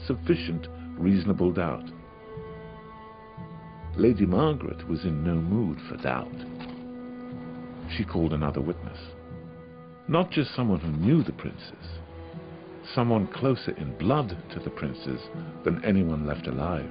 sufficient 0.07 0.69
reasonable 0.99 1.53
doubt. 1.53 1.91
Lady 3.97 4.27
Margaret 4.27 4.87
was 4.89 5.05
in 5.05 5.25
no 5.25 5.37
mood 5.37 5.79
for 5.89 5.97
doubt. 5.97 6.31
She 7.97 8.05
called 8.05 8.35
another 8.35 8.61
witness. 8.61 8.99
Not 10.07 10.31
just 10.31 10.55
someone 10.55 10.81
who 10.81 10.93
knew 10.93 11.23
the 11.23 11.33
princes, 11.33 11.87
someone 12.95 13.27
closer 13.29 13.71
in 13.79 13.97
blood 13.97 14.37
to 14.53 14.61
the 14.61 14.69
princes 14.69 15.21
than 15.65 15.83
anyone 15.83 16.27
left 16.27 16.47
alive. 16.47 16.91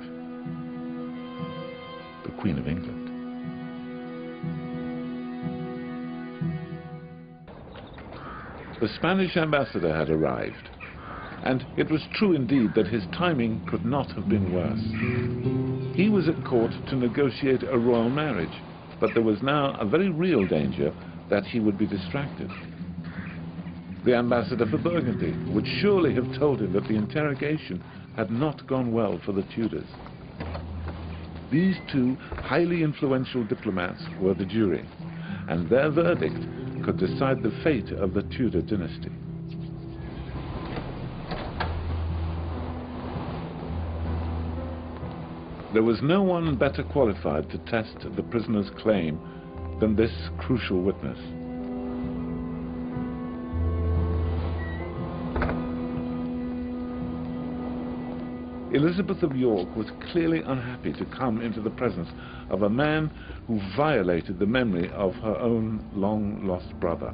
The 2.24 2.42
Queen 2.42 2.58
of 2.58 2.68
England. 2.68 3.12
The 8.82 8.90
Spanish 8.96 9.38
ambassador 9.38 9.96
had 9.96 10.10
arrived, 10.10 10.70
and 11.44 11.68
it 11.78 11.92
was 11.92 12.02
true 12.16 12.34
indeed 12.34 12.74
that 12.74 12.88
his 12.88 13.04
timing 13.16 13.64
could 13.68 13.86
not 13.86 14.12
have 14.14 14.28
been 14.28 14.52
worse. 14.52 15.75
He 15.96 16.10
was 16.10 16.28
at 16.28 16.44
court 16.44 16.82
to 16.88 16.96
negotiate 16.98 17.64
a 17.64 17.80
royal 17.80 18.10
marriage, 18.10 18.66
but 19.00 19.14
there 19.14 19.24
was 19.24 19.42
now 19.42 19.76
a 19.76 19.86
very 19.86 20.10
real 20.10 20.46
danger 20.46 20.94
that 21.30 21.46
he 21.46 21.62
would 21.62 21.78
be 21.78 21.88
distracted. 21.88 22.52
The 24.04 24.14
ambassador 24.14 24.66
for 24.66 24.78
Burgundy 24.78 25.38
would 25.48 25.66
surely 25.66 26.14
have 26.16 26.32
told 26.32 26.60
him 26.62 26.74
that 26.74 26.88
the 26.88 26.98
interrogation 26.98 27.82
had 28.12 28.30
not 28.30 28.68
gone 28.68 28.92
well 28.92 29.20
for 29.20 29.32
the 29.32 29.42
Tudors. 29.42 29.88
These 31.50 31.80
two 31.88 32.18
highly 32.42 32.84
influential 32.84 33.46
diplomats 33.46 34.10
were 34.18 34.34
the 34.34 34.46
jury, 34.46 34.90
and 35.48 35.70
their 35.70 35.90
verdict 35.90 36.46
could 36.82 36.98
decide 36.98 37.42
the 37.42 37.52
fate 37.52 37.94
of 37.94 38.14
the 38.14 38.22
Tudor 38.22 38.62
dynasty. 38.62 39.12
There 45.76 45.84
was 45.84 46.02
no 46.02 46.24
one 46.24 46.56
better 46.56 46.84
qualified 46.84 47.50
to 47.50 47.58
test 47.58 47.98
the 48.16 48.24
prisoner's 48.24 48.70
claim 48.78 49.20
than 49.82 49.94
this 49.94 50.30
crucial 50.38 50.82
witness. 50.82 51.20
Elizabeth 58.74 59.22
of 59.22 59.36
York 59.36 59.76
was 59.76 59.88
clearly 60.14 60.42
unhappy 60.44 60.94
to 60.94 61.04
come 61.08 61.42
into 61.42 61.60
the 61.60 61.72
presence 61.72 62.08
of 62.50 62.62
a 62.62 62.70
man 62.70 63.12
who 63.46 63.60
violated 63.76 64.40
the 64.40 64.46
memory 64.46 64.90
of 64.92 65.14
her 65.16 65.38
own 65.40 65.86
long-lost 65.94 66.74
brother. 66.80 67.14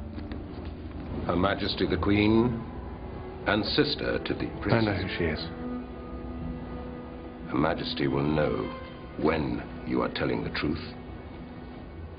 Her 1.26 1.34
Majesty 1.34 1.88
the 1.88 1.96
Queen 1.96 2.62
and 3.48 3.64
sister 3.64 4.20
to 4.20 4.34
the 4.34 4.46
prisoner. 4.60 4.78
I 4.78 4.84
know 4.84 5.02
who 5.02 5.08
she 5.18 5.24
is. 5.24 5.61
Her 7.52 7.58
Majesty 7.58 8.08
will 8.08 8.22
know 8.22 8.72
when 9.18 9.62
you 9.86 10.00
are 10.00 10.08
telling 10.08 10.42
the 10.42 10.48
truth 10.48 10.80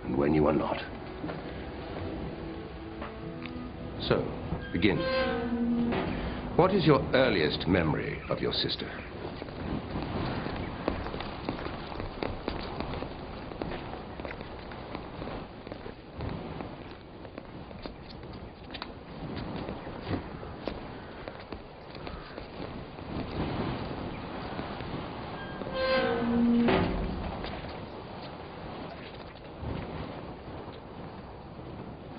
and 0.04 0.16
when 0.16 0.36
you 0.36 0.46
are 0.46 0.54
not. 0.54 0.80
So, 4.08 4.24
begin. 4.72 5.00
What 6.56 6.72
is 6.72 6.86
your 6.86 7.04
earliest 7.16 7.68
memory 7.68 8.22
of 8.30 8.42
your 8.42 8.54
sister? 8.54 8.88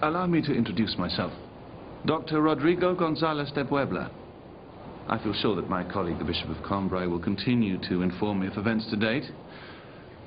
Allow 0.05 0.27
me 0.27 0.43
to 0.43 0.53
introduce 0.53 0.99
myself. 0.99 1.33
Dr. 2.05 2.43
Rodrigo 2.43 2.95
Gonzalez 2.95 3.51
de 3.53 3.64
Puebla. 3.64 4.11
I 5.09 5.17
feel 5.17 5.33
sure 5.33 5.57
that 5.57 5.71
my 5.71 5.83
colleague, 5.83 6.19
the 6.19 6.27
Bishop 6.27 6.51
of 6.51 6.62
Cambrai, 6.62 7.07
will 7.07 7.19
continue 7.19 7.79
to 7.88 8.03
inform 8.03 8.40
me 8.40 8.49
of 8.49 8.59
events 8.59 8.87
to 8.90 8.97
date. 8.97 9.25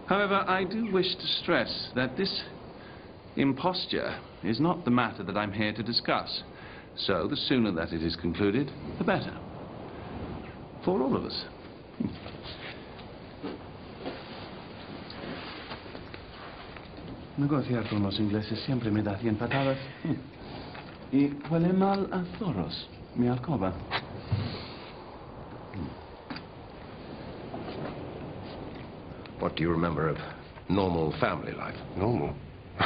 However, 0.07 0.43
I 0.47 0.63
do 0.63 0.91
wish 0.91 1.15
to 1.15 1.27
stress 1.43 1.89
that 1.93 2.17
this 2.17 2.41
imposture 3.35 4.19
is 4.43 4.59
not 4.59 4.83
the 4.83 4.89
matter 4.89 5.21
that 5.21 5.37
I'm 5.37 5.53
here 5.53 5.73
to 5.73 5.83
discuss. 5.83 6.41
So, 6.95 7.27
the 7.27 7.37
sooner 7.37 7.71
that 7.73 7.93
it 7.93 8.01
is 8.01 8.15
concluded, 8.15 8.71
the 8.97 9.03
better. 9.03 9.37
For 10.85 10.99
all 10.99 11.15
of 11.15 11.23
us. 11.23 11.45
Negociar 17.37 17.87
con 17.87 18.01
los 18.01 18.19
ingleses 18.19 18.59
siempre 18.65 18.89
me 18.89 19.03
da 19.03 19.17
cien 19.19 19.35
patadas. 19.35 19.77
Y 21.11 21.29
huele 21.49 21.71
mal 21.71 22.09
a 22.11 22.23
zorros, 22.37 22.89
mi 23.15 23.27
alcoba. 23.27 23.73
What 29.39 29.55
do 29.55 29.61
you 29.61 29.71
remember 29.71 30.09
of 30.09 30.17
normal 30.67 31.13
family 31.19 31.53
life? 31.53 31.77
Normal? 31.95 32.35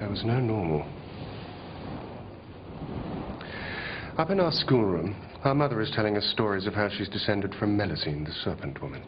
there 0.00 0.10
was 0.10 0.24
no 0.24 0.40
normal. 0.40 0.84
Up 4.18 4.30
in 4.30 4.40
our 4.40 4.52
schoolroom, 4.52 5.14
our 5.44 5.54
mother 5.54 5.80
is 5.80 5.90
telling 5.94 6.16
us 6.16 6.24
stories 6.32 6.66
of 6.66 6.74
how 6.74 6.88
she's 6.88 7.08
descended 7.08 7.54
from 7.54 7.78
Melusine, 7.78 8.26
the 8.26 8.32
serpent 8.42 8.82
woman. 8.82 9.02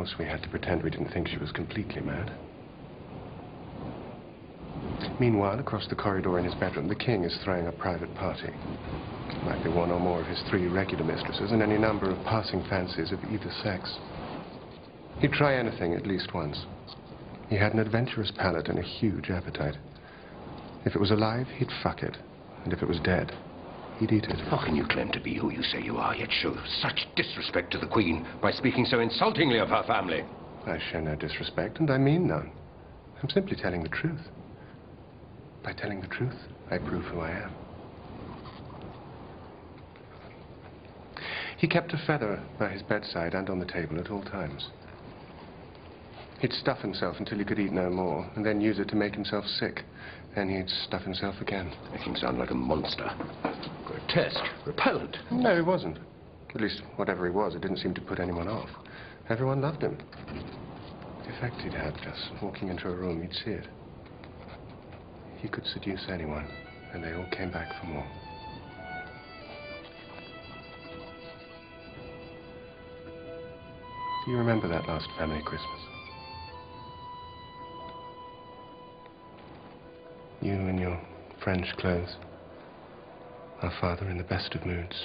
Course, 0.00 0.18
we 0.18 0.24
had 0.24 0.42
to 0.42 0.48
pretend 0.48 0.82
we 0.82 0.88
didn't 0.88 1.12
think 1.12 1.28
she 1.28 1.36
was 1.36 1.52
completely 1.52 2.00
mad. 2.00 2.32
Meanwhile, 5.18 5.60
across 5.60 5.86
the 5.88 5.94
corridor 5.94 6.38
in 6.38 6.46
his 6.46 6.54
bedroom, 6.54 6.88
the 6.88 6.94
king 6.94 7.22
is 7.22 7.36
throwing 7.44 7.66
a 7.66 7.72
private 7.72 8.14
party. 8.14 8.48
It 9.28 9.44
Might 9.44 9.62
be 9.62 9.68
one 9.68 9.90
or 9.90 10.00
more 10.00 10.22
of 10.22 10.26
his 10.26 10.40
three 10.48 10.68
regular 10.68 11.04
mistresses 11.04 11.52
and 11.52 11.62
any 11.62 11.76
number 11.76 12.10
of 12.10 12.24
passing 12.24 12.62
fancies 12.62 13.12
of 13.12 13.22
either 13.24 13.52
sex. 13.62 13.94
He'd 15.18 15.34
try 15.34 15.56
anything 15.56 15.92
at 15.92 16.06
least 16.06 16.32
once. 16.32 16.64
He 17.50 17.56
had 17.56 17.74
an 17.74 17.80
adventurous 17.80 18.30
palate 18.30 18.70
and 18.70 18.78
a 18.78 18.92
huge 19.00 19.28
appetite. 19.28 19.76
If 20.86 20.94
it 20.94 21.00
was 21.00 21.10
alive, 21.10 21.48
he'd 21.58 21.68
fuck 21.82 22.02
it. 22.02 22.16
And 22.64 22.72
if 22.72 22.82
it 22.82 22.88
was 22.88 23.00
dead, 23.00 23.34
he'd 24.00 24.12
eat 24.12 24.24
it. 24.24 24.40
How 24.48 24.64
can 24.64 24.74
you 24.74 24.86
claim 24.86 25.12
to 25.12 25.20
be 25.20 25.34
who 25.34 25.52
you 25.52 25.62
say 25.62 25.82
you 25.82 25.98
are, 25.98 26.16
yet 26.16 26.30
show 26.32 26.56
such 26.80 27.06
disrespect 27.14 27.70
to 27.72 27.78
the 27.78 27.86
Queen 27.86 28.26
by 28.40 28.50
speaking 28.50 28.86
so 28.86 28.98
insultingly 28.98 29.58
of 29.58 29.68
her 29.68 29.84
family? 29.86 30.24
I 30.66 30.78
show 30.90 31.00
no 31.00 31.14
disrespect, 31.14 31.78
and 31.78 31.90
I 31.90 31.98
mean 31.98 32.26
none. 32.26 32.50
I'm 33.22 33.28
simply 33.28 33.56
telling 33.56 33.82
the 33.82 33.88
truth. 33.90 34.20
By 35.62 35.72
telling 35.74 36.00
the 36.00 36.06
truth, 36.06 36.34
I 36.70 36.78
prove 36.78 37.04
who 37.04 37.20
I 37.20 37.30
am. 37.30 37.50
He 41.58 41.68
kept 41.68 41.92
a 41.92 42.02
feather 42.06 42.42
by 42.58 42.70
his 42.70 42.82
bedside 42.82 43.34
and 43.34 43.50
on 43.50 43.58
the 43.58 43.66
table 43.66 44.00
at 44.00 44.10
all 44.10 44.22
times. 44.22 44.68
He'd 46.40 46.54
stuff 46.54 46.78
himself 46.78 47.16
until 47.18 47.36
he 47.36 47.44
could 47.44 47.58
eat 47.58 47.72
no 47.72 47.90
more, 47.90 48.26
and 48.34 48.46
then 48.46 48.62
use 48.62 48.78
it 48.78 48.88
to 48.88 48.96
make 48.96 49.14
himself 49.14 49.44
sick. 49.44 49.84
Then 50.34 50.48
he'd 50.48 50.70
stuff 50.70 51.02
himself 51.02 51.34
again. 51.42 51.70
Make 51.92 52.00
him 52.00 52.16
sound 52.16 52.38
like 52.38 52.50
a 52.50 52.54
monster. 52.54 53.14
Grotesque, 53.90 54.44
repellent. 54.66 55.16
No, 55.32 55.56
he 55.56 55.62
wasn't. 55.62 55.98
At 56.54 56.60
least, 56.60 56.82
whatever 56.94 57.26
he 57.26 57.32
was, 57.32 57.56
it 57.56 57.62
didn't 57.62 57.78
seem 57.78 57.92
to 57.94 58.00
put 58.00 58.20
anyone 58.20 58.46
off. 58.46 58.68
Everyone 59.28 59.60
loved 59.60 59.82
him. 59.82 59.98
The 61.24 61.30
effect 61.30 61.60
he'd 61.62 61.72
had 61.72 61.96
just 61.96 62.30
walking 62.40 62.68
into 62.68 62.88
a 62.88 62.94
room, 62.94 63.20
you'd 63.20 63.34
see 63.34 63.50
it. 63.50 63.66
He 65.38 65.48
could 65.48 65.66
seduce 65.66 66.06
anyone, 66.08 66.46
and 66.92 67.02
they 67.02 67.14
all 67.14 67.26
came 67.32 67.50
back 67.50 67.80
for 67.80 67.86
more. 67.86 68.06
Do 74.24 74.30
you 74.30 74.36
remember 74.36 74.68
that 74.68 74.86
last 74.86 75.08
family 75.18 75.42
Christmas? 75.42 75.80
You 80.42 80.52
in 80.52 80.78
your 80.78 81.00
French 81.42 81.66
clothes. 81.78 82.16
Our 83.62 83.72
father 83.78 84.08
in 84.08 84.16
the 84.16 84.24
best 84.24 84.54
of 84.54 84.64
moods 84.64 84.96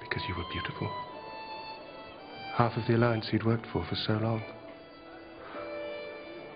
because 0.00 0.22
you 0.26 0.34
were 0.34 0.44
beautiful. 0.50 0.90
Half 2.54 2.78
of 2.78 2.86
the 2.86 2.96
alliance 2.96 3.28
he'd 3.30 3.44
worked 3.44 3.66
for 3.70 3.84
for 3.84 3.96
so 3.96 4.14
long. 4.14 4.42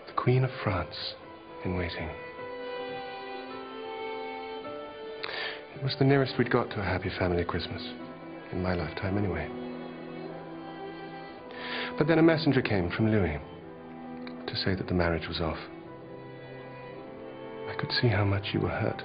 The 0.06 0.14
Queen 0.14 0.44
of 0.44 0.50
France 0.64 1.14
in 1.64 1.76
waiting. 1.76 2.08
It 5.76 5.82
was 5.82 5.94
the 5.98 6.06
nearest 6.06 6.38
we'd 6.38 6.50
got 6.50 6.70
to 6.70 6.80
a 6.80 6.84
happy 6.84 7.10
family 7.18 7.44
Christmas. 7.44 7.82
In 8.50 8.62
my 8.62 8.74
lifetime, 8.74 9.18
anyway. 9.18 9.48
But 11.98 12.06
then 12.06 12.18
a 12.18 12.22
messenger 12.22 12.62
came 12.62 12.90
from 12.90 13.10
Louis 13.10 13.38
to 14.46 14.56
say 14.56 14.74
that 14.74 14.86
the 14.86 14.94
marriage 14.94 15.28
was 15.28 15.40
off. 15.40 15.58
I 17.68 17.74
could 17.78 17.92
see 18.00 18.08
how 18.08 18.24
much 18.24 18.48
you 18.54 18.60
were 18.60 18.70
hurt. 18.70 19.02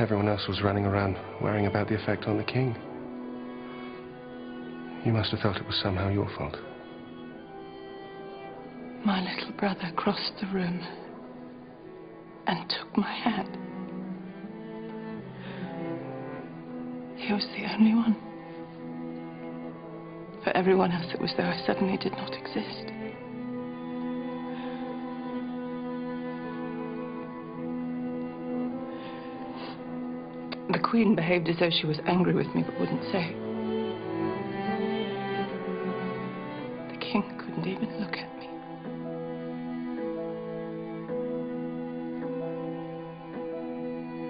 Everyone 0.00 0.28
else 0.28 0.48
was 0.48 0.62
running 0.62 0.86
around 0.86 1.18
worrying 1.42 1.66
about 1.66 1.86
the 1.86 1.94
effect 1.94 2.24
on 2.24 2.38
the 2.38 2.44
king. 2.44 2.74
You 5.04 5.12
must 5.12 5.30
have 5.30 5.40
felt 5.40 5.58
it 5.58 5.66
was 5.66 5.78
somehow 5.82 6.08
your 6.08 6.26
fault. 6.38 6.56
My 9.04 9.20
little 9.20 9.52
brother 9.58 9.92
crossed 9.96 10.32
the 10.40 10.46
room 10.46 10.80
and 12.46 12.70
took 12.70 12.96
my 12.96 13.12
hand. 13.12 13.58
He 17.18 17.34
was 17.34 17.46
the 17.54 17.70
only 17.70 17.94
one. 17.94 18.16
For 20.42 20.56
everyone 20.56 20.92
else, 20.92 21.12
it 21.12 21.20
was 21.20 21.34
though 21.36 21.44
I 21.44 21.62
suddenly 21.66 21.98
did 21.98 22.12
not 22.12 22.32
exist. 22.32 22.89
Queen 30.90 31.14
behaved 31.14 31.48
as 31.48 31.56
though 31.60 31.70
she 31.70 31.86
was 31.86 32.00
angry 32.06 32.34
with 32.34 32.52
me 32.52 32.64
but 32.64 32.80
wouldn't 32.80 33.04
say. 33.12 33.32
The 36.90 36.96
King 36.98 37.22
couldn't 37.38 37.64
even 37.64 38.00
look 38.00 38.16
at 38.16 38.36
me. 38.40 38.48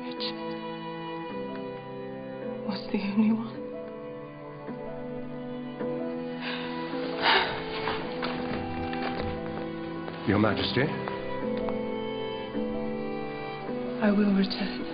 Richard 0.05 0.37
was 2.69 2.81
the 2.93 3.01
only 3.15 3.33
one. 3.33 3.57
Your 10.29 10.39
Majesty? 10.39 10.85
I 14.03 14.11
will 14.11 14.35
return. 14.35 14.90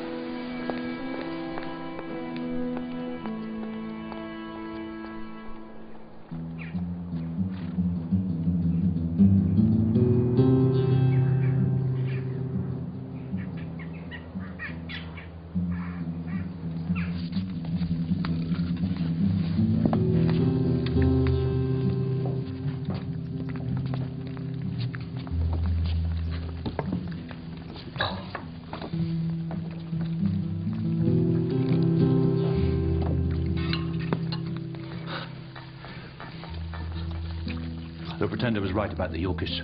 The 39.16 39.22
Yorkists. 39.22 39.62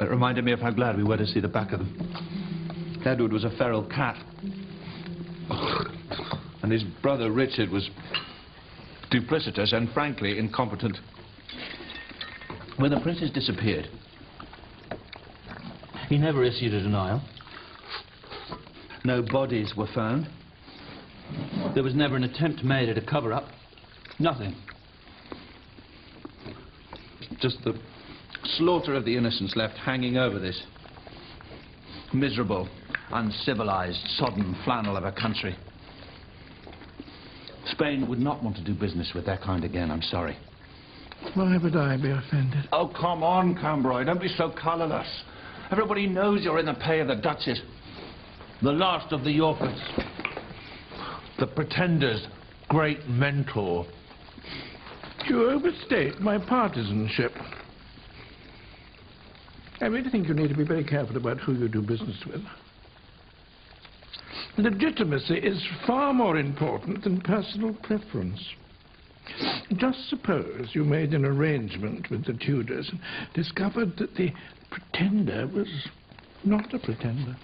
It 0.00 0.10
reminded 0.10 0.44
me 0.44 0.50
of 0.50 0.60
how 0.60 0.72
glad 0.72 0.96
we 0.96 1.04
were 1.04 1.16
to 1.16 1.26
see 1.26 1.38
the 1.38 1.46
back 1.46 1.72
of 1.72 1.78
them. 1.78 3.02
Edward 3.06 3.32
was 3.32 3.44
a 3.44 3.50
feral 3.56 3.84
cat. 3.84 4.16
And 6.62 6.72
his 6.72 6.82
brother 7.02 7.30
Richard 7.30 7.70
was 7.70 7.88
duplicitous 9.12 9.72
and 9.72 9.88
frankly 9.92 10.36
incompetent. 10.36 10.98
When 12.76 12.90
the 12.90 12.98
princes 12.98 13.30
disappeared, 13.30 13.88
he 16.08 16.18
never 16.18 16.42
issued 16.42 16.74
a 16.74 16.82
denial. 16.82 17.22
No 19.04 19.22
bodies 19.22 19.74
were 19.76 19.88
found. 19.94 20.26
There 21.74 21.84
was 21.84 21.94
never 21.94 22.16
an 22.16 22.24
attempt 22.24 22.64
made 22.64 22.88
at 22.88 22.98
a 22.98 23.06
cover-up. 23.06 23.44
Nothing. 24.18 24.56
Just 27.40 27.62
the 27.64 27.78
slaughter 28.56 28.94
of 28.94 29.04
the 29.04 29.16
innocents 29.16 29.54
left 29.56 29.76
hanging 29.76 30.16
over 30.16 30.38
this 30.38 30.62
miserable, 32.12 32.68
uncivilized, 33.10 34.00
sodden 34.16 34.56
flannel 34.64 34.96
of 34.96 35.04
a 35.04 35.12
country. 35.12 35.56
Spain 37.72 38.08
would 38.08 38.20
not 38.20 38.42
want 38.42 38.56
to 38.56 38.64
do 38.64 38.74
business 38.74 39.12
with 39.14 39.26
that 39.26 39.42
kind 39.42 39.64
again, 39.64 39.90
I'm 39.90 40.02
sorry. 40.02 40.36
Why 41.34 41.58
would 41.58 41.76
I 41.76 41.96
be 41.96 42.10
offended? 42.10 42.68
Oh, 42.72 42.88
come 42.88 43.22
on, 43.22 43.54
Cambrai, 43.56 44.04
don't 44.04 44.20
be 44.20 44.28
so 44.28 44.50
colourless. 44.50 45.08
Everybody 45.70 46.06
knows 46.06 46.42
you're 46.42 46.60
in 46.60 46.66
the 46.66 46.74
pay 46.74 47.00
of 47.00 47.08
the 47.08 47.16
Duchess. 47.16 47.60
The 48.62 48.72
last 48.72 49.12
of 49.12 49.24
the 49.24 49.32
Yorkers. 49.32 49.78
The 51.38 51.46
Pretender's 51.46 52.26
great 52.68 53.06
mentor. 53.08 53.86
You 55.36 55.50
overstate 55.50 56.18
my 56.18 56.38
partisanship. 56.38 57.30
I 59.82 59.84
really 59.84 60.08
think 60.08 60.28
you 60.28 60.32
need 60.32 60.48
to 60.48 60.56
be 60.56 60.64
very 60.64 60.82
careful 60.82 61.18
about 61.18 61.40
who 61.40 61.52
you 61.52 61.68
do 61.68 61.82
business 61.82 62.16
with. 62.26 62.40
Legitimacy 64.56 65.34
is 65.34 65.62
far 65.86 66.14
more 66.14 66.38
important 66.38 67.04
than 67.04 67.20
personal 67.20 67.74
preference. 67.82 68.40
Just 69.76 70.08
suppose 70.08 70.70
you 70.72 70.84
made 70.84 71.12
an 71.12 71.26
arrangement 71.26 72.08
with 72.10 72.24
the 72.24 72.32
Tudors 72.32 72.88
and 72.90 72.98
discovered 73.34 73.94
that 73.98 74.14
the 74.14 74.32
pretender 74.70 75.46
was 75.48 75.68
not 76.44 76.72
a 76.72 76.78
pretender. 76.78 77.36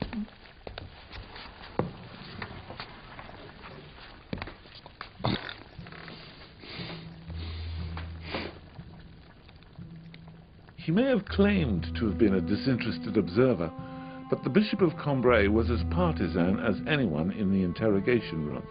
He 10.84 10.90
may 10.90 11.04
have 11.04 11.24
claimed 11.26 11.94
to 11.94 12.06
have 12.06 12.18
been 12.18 12.34
a 12.34 12.40
disinterested 12.40 13.16
observer, 13.16 13.70
but 14.28 14.42
the 14.42 14.50
Bishop 14.50 14.80
of 14.82 14.98
Cambrai 14.98 15.46
was 15.46 15.70
as 15.70 15.84
partisan 15.90 16.58
as 16.58 16.82
anyone 16.88 17.30
in 17.30 17.52
the 17.52 17.62
interrogation 17.62 18.44
room. 18.44 18.64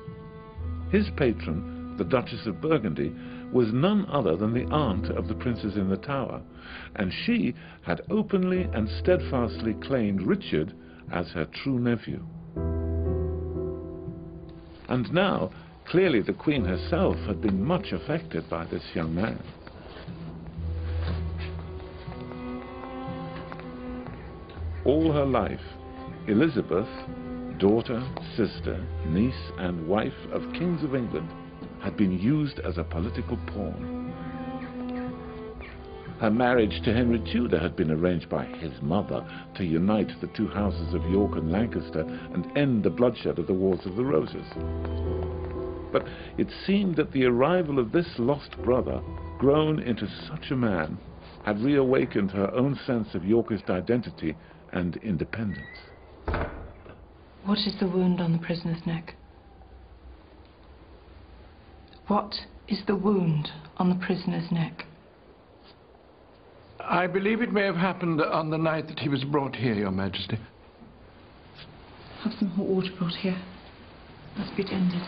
His 0.91 1.09
patron, 1.11 1.95
the 1.95 2.03
Duchess 2.03 2.45
of 2.47 2.59
Burgundy, 2.59 3.15
was 3.53 3.71
none 3.71 4.05
other 4.07 4.35
than 4.35 4.53
the 4.53 4.65
aunt 4.65 5.05
of 5.05 5.29
the 5.29 5.35
princes 5.35 5.77
in 5.77 5.87
the 5.87 5.95
Tower, 5.95 6.41
and 6.97 7.13
she 7.13 7.55
had 7.83 8.01
openly 8.09 8.63
and 8.73 8.89
steadfastly 8.89 9.73
claimed 9.75 10.21
Richard 10.21 10.73
as 11.13 11.31
her 11.31 11.45
true 11.45 11.79
nephew. 11.79 12.25
And 14.89 15.13
now, 15.13 15.51
clearly 15.85 16.19
the 16.19 16.33
Queen 16.33 16.65
herself 16.65 17.15
had 17.19 17.39
been 17.39 17.63
much 17.63 17.93
affected 17.93 18.49
by 18.49 18.65
this 18.65 18.83
young 18.93 19.15
man. 19.15 19.39
All 24.83 25.11
her 25.11 25.25
life, 25.25 25.61
Elizabeth, 26.27 26.87
daughter, 27.59 28.01
sister, 28.35 28.83
niece, 29.05 29.51
and 29.59 29.87
wife 29.87 30.25
of 30.31 30.51
kings 30.53 30.83
of 30.83 30.95
England, 30.95 31.29
had 31.79 31.95
been 31.95 32.17
used 32.17 32.59
as 32.61 32.79
a 32.79 32.83
political 32.83 33.37
pawn. 33.45 34.11
Her 36.19 36.31
marriage 36.31 36.81
to 36.81 36.93
Henry 36.93 37.19
Tudor 37.31 37.59
had 37.59 37.75
been 37.75 37.91
arranged 37.91 38.27
by 38.27 38.45
his 38.45 38.81
mother 38.81 39.23
to 39.55 39.63
unite 39.63 40.19
the 40.19 40.27
two 40.27 40.47
houses 40.47 40.95
of 40.95 41.09
York 41.11 41.35
and 41.35 41.51
Lancaster 41.51 42.01
and 42.33 42.45
end 42.57 42.83
the 42.83 42.89
bloodshed 42.89 43.37
of 43.37 43.45
the 43.45 43.53
Wars 43.53 43.85
of 43.85 43.95
the 43.95 44.05
Roses. 44.05 44.45
But 45.91 46.07
it 46.39 46.49
seemed 46.65 46.95
that 46.95 47.11
the 47.11 47.25
arrival 47.25 47.77
of 47.77 47.91
this 47.91 48.17
lost 48.17 48.57
brother, 48.63 48.99
grown 49.37 49.79
into 49.79 50.07
such 50.07 50.49
a 50.49 50.55
man, 50.55 50.97
had 51.43 51.61
reawakened 51.61 52.31
her 52.31 52.51
own 52.53 52.75
sense 52.75 53.13
of 53.13 53.25
Yorkist 53.25 53.69
identity 53.69 54.35
and 54.71 54.97
independence. 54.97 55.65
What 57.45 57.59
is 57.59 57.75
the 57.79 57.87
wound 57.87 58.21
on 58.21 58.33
the 58.33 58.39
prisoner's 58.39 58.85
neck? 58.85 59.15
What 62.07 62.35
is 62.67 62.81
the 62.87 62.95
wound 62.95 63.49
on 63.77 63.89
the 63.89 63.95
prisoner's 63.95 64.51
neck? 64.51 64.85
I 66.79 67.07
believe 67.07 67.41
it 67.41 67.51
may 67.51 67.63
have 67.63 67.75
happened 67.75 68.21
on 68.21 68.49
the 68.49 68.57
night 68.57 68.87
that 68.87 68.99
he 68.99 69.09
was 69.09 69.23
brought 69.23 69.55
here, 69.55 69.73
Your 69.73 69.91
Majesty. 69.91 70.37
Have 72.23 72.33
some 72.39 72.49
hot 72.49 72.65
water 72.65 72.89
brought 72.97 73.15
here. 73.15 73.41
Must 74.37 74.55
be 74.55 74.63
tended. 74.63 75.01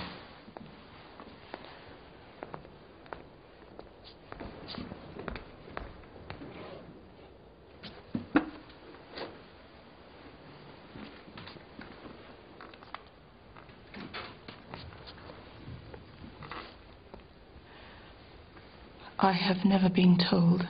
I 19.23 19.31
have 19.31 19.63
never 19.63 19.87
been 19.87 20.17
told 20.29 20.67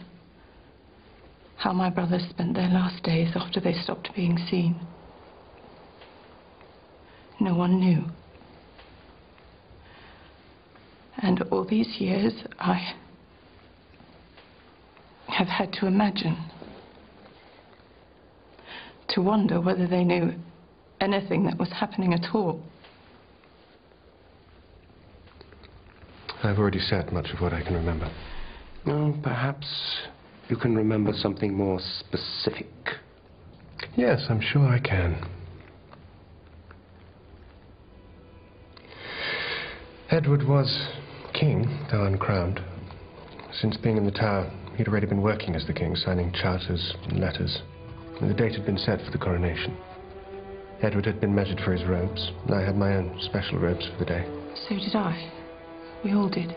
how 1.55 1.73
my 1.73 1.89
brothers 1.89 2.21
spent 2.29 2.53
their 2.53 2.67
last 2.67 3.01
days 3.01 3.31
after 3.33 3.59
they 3.59 3.73
stopped 3.73 4.11
being 4.15 4.37
seen. 4.37 4.79
No 7.39 7.55
one 7.55 7.79
knew. 7.79 8.03
And 11.17 11.41
all 11.49 11.65
these 11.65 11.95
years, 11.97 12.33
I 12.59 12.93
have 15.29 15.47
had 15.47 15.73
to 15.79 15.87
imagine, 15.87 16.37
to 19.09 19.21
wonder 19.23 19.59
whether 19.61 19.87
they 19.87 20.03
knew 20.03 20.31
anything 21.01 21.45
that 21.45 21.57
was 21.57 21.69
happening 21.69 22.13
at 22.13 22.35
all. 22.35 22.61
I've 26.43 26.59
already 26.59 26.79
said 26.79 27.11
much 27.11 27.31
of 27.33 27.41
what 27.41 27.51
I 27.51 27.63
can 27.63 27.73
remember. 27.73 28.11
No, 28.85 29.17
perhaps 29.23 29.67
you 30.49 30.57
can 30.57 30.75
remember 30.75 31.13
something 31.13 31.53
more 31.53 31.79
specific. 31.99 32.67
Yes, 33.95 34.25
I'm 34.29 34.41
sure 34.41 34.67
I 34.67 34.79
can. 34.79 35.25
Edward 40.09 40.47
was 40.47 40.89
king, 41.33 41.65
though 41.91 42.05
uncrowned. 42.05 42.59
Since 43.53 43.77
being 43.77 43.97
in 43.97 44.05
the 44.05 44.11
tower, 44.11 44.51
he'd 44.77 44.87
already 44.87 45.07
been 45.07 45.21
working 45.21 45.55
as 45.55 45.65
the 45.65 45.73
king, 45.73 45.95
signing 45.95 46.31
charters 46.33 46.93
and 47.07 47.19
letters. 47.19 47.61
And 48.19 48.29
the 48.29 48.33
date 48.33 48.53
had 48.53 48.65
been 48.65 48.77
set 48.77 49.03
for 49.03 49.11
the 49.11 49.17
coronation. 49.17 49.75
Edward 50.81 51.05
had 51.05 51.21
been 51.21 51.33
measured 51.33 51.61
for 51.61 51.71
his 51.71 51.85
robes, 51.85 52.31
and 52.45 52.53
I 52.53 52.61
had 52.61 52.75
my 52.75 52.95
own 52.95 53.17
special 53.21 53.57
robes 53.57 53.87
for 53.87 53.99
the 53.99 54.05
day. 54.05 54.25
So 54.67 54.75
did 54.75 54.95
I. 54.95 55.31
We 56.03 56.13
all 56.13 56.29
did. 56.29 56.55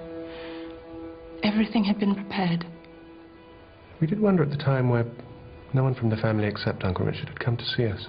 Everything 1.42 1.84
had 1.84 1.98
been 1.98 2.14
prepared. 2.14 2.66
We 4.00 4.06
did 4.06 4.20
wonder 4.20 4.42
at 4.42 4.50
the 4.50 4.56
time 4.56 4.88
why 4.88 5.04
no 5.72 5.82
one 5.82 5.94
from 5.94 6.10
the 6.10 6.16
family 6.16 6.46
except 6.46 6.84
Uncle 6.84 7.06
Richard 7.06 7.28
had 7.28 7.40
come 7.40 7.56
to 7.56 7.64
see 7.64 7.86
us. 7.86 8.06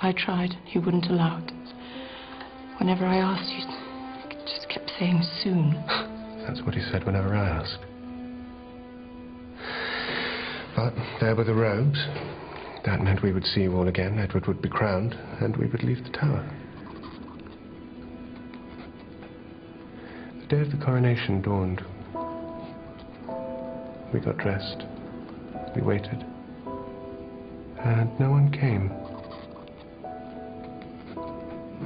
I 0.00 0.12
tried. 0.12 0.54
He 0.64 0.78
wouldn't 0.78 1.06
allow 1.06 1.38
it. 1.38 1.52
Whenever 2.78 3.04
I 3.04 3.16
asked, 3.16 3.50
he 3.50 3.60
just 4.46 4.68
kept 4.68 4.90
saying 4.98 5.22
soon. 5.42 5.72
That's 6.46 6.62
what 6.62 6.74
he 6.74 6.80
said 6.90 7.04
whenever 7.04 7.34
I 7.34 7.48
asked. 7.48 7.78
But 10.74 10.94
there 11.20 11.36
were 11.36 11.44
the 11.44 11.54
robes. 11.54 11.98
That 12.86 13.02
meant 13.02 13.22
we 13.22 13.32
would 13.32 13.44
see 13.44 13.62
you 13.62 13.76
all 13.76 13.88
again, 13.88 14.18
Edward 14.18 14.46
would 14.46 14.62
be 14.62 14.70
crowned, 14.70 15.14
and 15.40 15.56
we 15.56 15.66
would 15.66 15.82
leave 15.82 16.02
the 16.02 16.10
tower. 16.10 16.48
Day 20.50 20.60
of 20.62 20.70
the 20.72 20.84
coronation 20.84 21.40
dawned. 21.40 21.80
We 24.12 24.18
got 24.18 24.36
dressed. 24.36 24.82
We 25.76 25.82
waited. 25.82 26.26
And 27.78 28.18
no 28.18 28.32
one 28.32 28.50
came. 28.50 28.90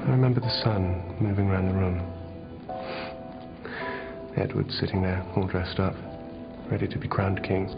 I 0.07 0.11
remember 0.11 0.41
the 0.41 0.63
sun 0.65 1.15
moving 1.21 1.51
around 1.51 1.69
the 1.69 1.75
room. 1.75 2.01
Edward 4.39 4.71
sitting 4.71 5.03
there, 5.03 5.23
all 5.37 5.47
dressed 5.47 5.79
up. 5.79 5.95
ready 6.71 6.89
to 6.89 6.99
be 6.99 7.07
crowned 7.07 7.45
king. 7.45 7.69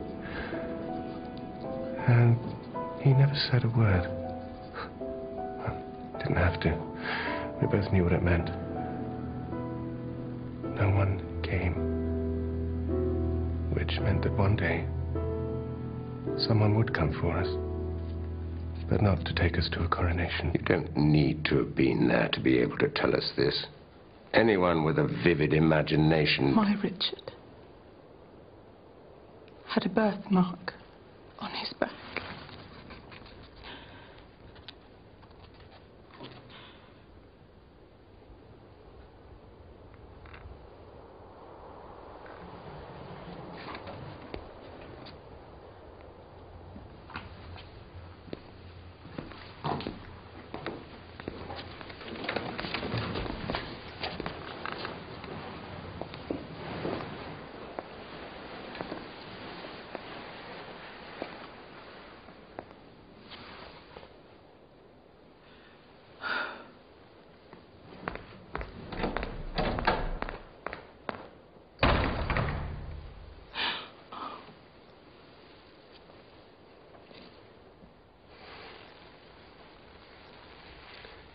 And 2.07 2.39
he 3.03 3.13
never 3.13 3.35
said 3.51 3.65
a 3.65 3.69
word. 3.77 4.09
Well, 5.01 5.83
didn't 6.19 6.37
have 6.37 6.61
to. 6.61 6.79
We 7.61 7.67
both 7.67 7.93
knew 7.93 8.05
what 8.05 8.13
it 8.13 8.23
meant. 8.23 8.51
But 18.97 19.03
not 19.03 19.27
to 19.27 19.35
take 19.35 19.59
us 19.59 19.69
to 19.73 19.85
a 19.85 19.89
coronation. 19.89 20.53
You 20.55 20.63
don't 20.65 20.97
need 20.97 21.45
to 21.51 21.59
have 21.59 21.77
been 21.77 22.09
there 22.09 22.31
to 22.33 22.41
be 22.41 22.57
able 22.61 22.79
to 22.79 22.89
tell 22.89 23.15
us 23.15 23.31
this. 23.37 23.67
Anyone 24.33 24.85
with 24.85 24.99
a 24.99 25.07
vivid 25.23 25.53
imagination. 25.53 26.55
My 26.55 26.73
Richard 26.83 27.33
had 29.69 29.85
a 29.85 29.91
birthmark 29.91 30.73
on 31.41 31.51
his 31.51 31.75
back. 31.79 31.91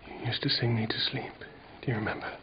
You 0.08 0.28
used 0.28 0.31
to 0.42 0.50
sing 0.50 0.76
me 0.76 0.88
to 0.88 1.00
sleep. 1.00 1.34
Do 1.82 1.92
you 1.92 1.98
remember? 1.98 2.41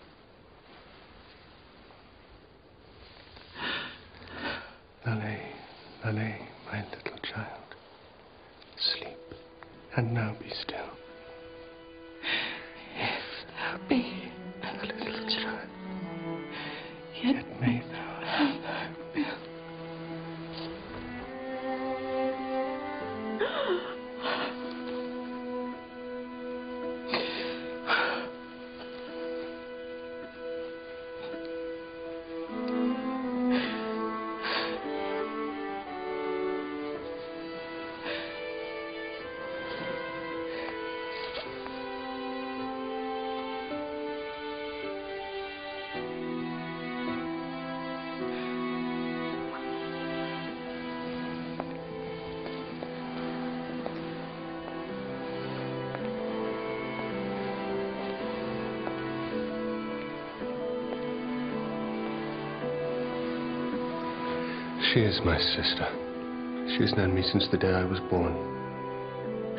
She 64.99 65.05
is 65.05 65.21
my 65.25 65.39
sister. 65.39 65.87
She 66.75 66.83
has 66.83 66.93
known 66.97 67.15
me 67.15 67.23
since 67.23 67.47
the 67.53 67.57
day 67.57 67.71
I 67.71 67.85
was 67.85 68.01
born. 68.11 68.35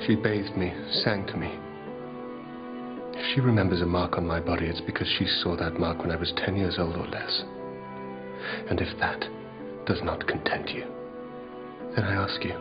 She 0.06 0.18
bathed 0.18 0.58
me, 0.58 0.74
sang 1.02 1.26
to 1.28 1.38
me. 1.38 1.58
If 3.18 3.34
she 3.34 3.40
remembers 3.40 3.80
a 3.80 3.86
mark 3.86 4.18
on 4.18 4.28
my 4.28 4.42
body, 4.42 4.66
it's 4.66 4.82
because 4.82 5.08
she 5.08 5.26
saw 5.42 5.56
that 5.56 5.80
mark 5.80 6.00
when 6.00 6.12
I 6.12 6.18
was 6.18 6.34
10 6.36 6.58
years 6.58 6.76
old 6.78 6.98
or 6.98 7.08
less. 7.08 7.44
And 8.70 8.82
if 8.82 9.00
that 9.00 9.24
does 9.86 10.04
not 10.04 10.28
content 10.28 10.72
you, 10.72 10.84
then 11.96 12.04
I 12.04 12.16
ask 12.16 12.44
you, 12.44 12.60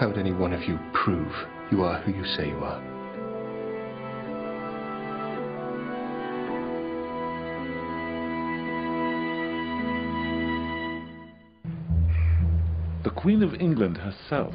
how 0.00 0.08
would 0.08 0.18
any 0.18 0.32
one 0.32 0.52
of 0.52 0.64
you 0.64 0.76
prove 0.92 1.32
you 1.70 1.84
are 1.84 2.00
who 2.00 2.10
you 2.10 2.24
say 2.34 2.48
you 2.48 2.58
are? 2.64 2.91
Queen 13.22 13.44
of 13.44 13.54
England 13.60 13.96
herself, 13.98 14.52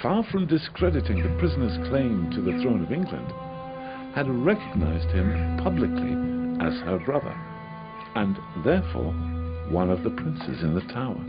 far 0.00 0.24
from 0.32 0.46
discrediting 0.46 1.22
the 1.22 1.38
prisoner's 1.38 1.76
claim 1.90 2.30
to 2.30 2.40
the 2.40 2.58
throne 2.62 2.82
of 2.82 2.90
England, 2.90 3.30
had 4.14 4.26
recognized 4.26 5.10
him 5.10 5.60
publicly 5.62 6.16
as 6.66 6.80
her 6.86 6.98
brother, 7.04 7.36
and 8.14 8.38
therefore 8.64 9.12
one 9.68 9.90
of 9.90 10.02
the 10.02 10.08
princes 10.08 10.62
in 10.62 10.74
the 10.74 10.80
tower. 10.94 11.22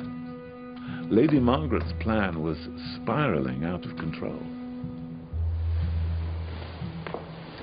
Lady 1.11 1.41
Margaret's 1.41 1.91
plan 1.99 2.41
was 2.41 2.57
spiraling 2.95 3.65
out 3.65 3.85
of 3.85 3.97
control. 3.97 4.41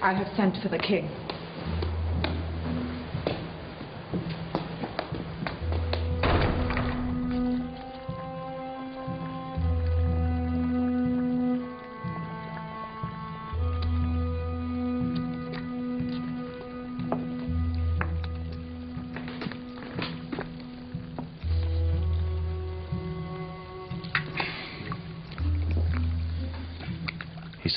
I 0.02 0.12
have 0.12 0.36
sent 0.36 0.62
for 0.62 0.68
the 0.68 0.76
king. 0.76 1.08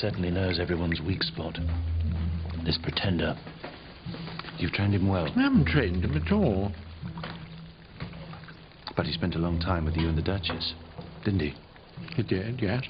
Certainly 0.00 0.30
knows 0.30 0.60
everyone's 0.60 1.00
weak 1.00 1.22
spot. 1.22 1.58
This 2.64 2.78
pretender. 2.82 3.36
You've 4.58 4.72
trained 4.72 4.94
him 4.94 5.08
well, 5.08 5.26
I 5.36 5.42
haven't 5.42 5.66
trained 5.66 6.04
him 6.04 6.16
at 6.16 6.32
all. 6.32 6.72
but 8.96 9.06
he 9.06 9.12
spent 9.12 9.36
a 9.36 9.38
long 9.38 9.60
time 9.60 9.84
with 9.84 9.96
you 9.96 10.08
and 10.08 10.18
the 10.18 10.22
Duchess, 10.22 10.74
didn't 11.24 11.40
he? 11.40 11.54
He 12.16 12.22
did, 12.22 12.60
yes. 12.60 12.82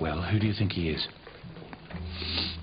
Well, 0.00 0.22
who 0.22 0.38
do 0.38 0.46
you 0.46 0.54
think 0.54 0.72
he 0.72 0.88
is? 0.90 1.08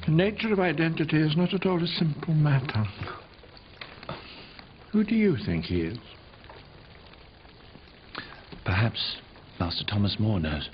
The 0.06 0.12
nature 0.12 0.54
of 0.54 0.60
identity 0.60 1.18
is 1.18 1.36
not 1.36 1.54
at 1.54 1.66
all 1.66 1.84
a 1.84 1.88
simple 1.88 2.34
matter. 2.34 2.86
Who 4.92 5.04
do 5.04 5.16
you 5.16 5.36
think 5.46 5.66
he 5.66 5.82
is? 5.82 5.98
Perhaps 8.64 9.18
Master 9.60 9.84
Thomas 9.86 10.16
More 10.20 10.40
knows. 10.40 10.70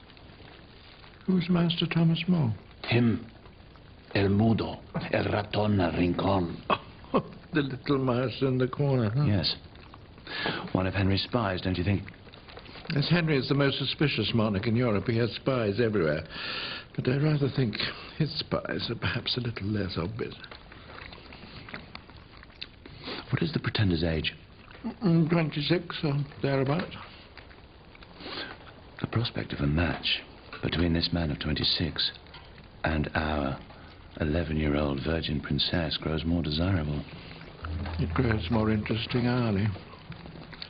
Who's 1.26 1.49
Master 1.49 1.86
Thomas 1.88 2.21
More? 2.28 2.53
Him. 2.86 3.26
El 4.13 4.28
Mudo. 4.28 4.80
El 5.11 5.32
Raton 5.32 5.80
al 5.80 5.93
Rincon. 5.93 6.57
the 7.53 7.61
little 7.61 7.97
mouse 7.97 8.41
in 8.41 8.57
the 8.57 8.67
corner, 8.67 9.09
huh? 9.09 9.24
Yes. 9.24 9.55
One 10.74 10.86
of 10.86 10.93
Henry's 10.93 11.24
spies, 11.24 11.61
don't 11.61 11.78
you 11.78 11.84
think? 11.84 12.03
As 12.95 13.09
Henry 13.09 13.38
is 13.38 13.47
the 13.47 13.55
most 13.55 13.80
suspicious 13.80 14.32
monarch 14.34 14.67
in 14.67 14.76
Europe, 14.76 15.07
he 15.07 15.17
has 15.17 15.32
spies 15.32 15.80
everywhere. 15.80 16.24
But 16.95 17.07
I 17.07 17.17
rather 17.17 17.49
think 17.55 17.76
his 18.17 18.38
spies 18.39 18.89
are 18.89 18.95
perhaps 18.95 19.38
a 19.38 19.39
little 19.39 19.67
less 19.67 19.97
obvious. 19.97 20.36
What 23.30 23.41
is 23.41 23.51
the 23.53 23.59
pretender's 23.59 24.03
age? 24.03 24.34
Mm, 25.03 25.30
26 25.30 25.95
or 26.03 26.13
thereabouts. 26.41 26.95
The 28.99 29.07
prospect 29.07 29.53
of 29.53 29.61
a 29.61 29.67
match 29.67 30.21
between 30.64 30.93
this 30.93 31.09
man 31.11 31.30
of 31.30 31.39
26 31.39 32.11
and 32.86 33.09
our 33.14 33.59
11-year-old 34.22 35.01
virgin 35.05 35.41
princess 35.41 35.97
grows 35.97 36.24
more 36.24 36.41
desirable. 36.41 37.03
It 37.99 38.14
grows 38.14 38.47
more 38.49 38.72
interesting 38.72 39.28
hourly. 39.28 39.68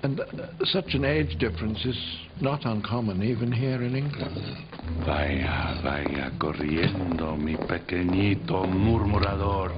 And 0.01 0.19
uh, 0.19 0.25
such 0.65 0.95
an 0.95 1.05
age 1.05 1.37
difference 1.39 1.85
is 1.85 1.97
not 2.41 2.65
uncommon 2.65 3.23
even 3.23 3.51
here 3.51 3.81
in 3.83 3.95
England. 3.95 4.67
Vaya, 5.05 5.79
vaya, 5.81 6.31
corriendo, 6.39 7.37
mi 7.37 7.55
pequeñito 7.55 8.65
murmurador. 8.67 9.71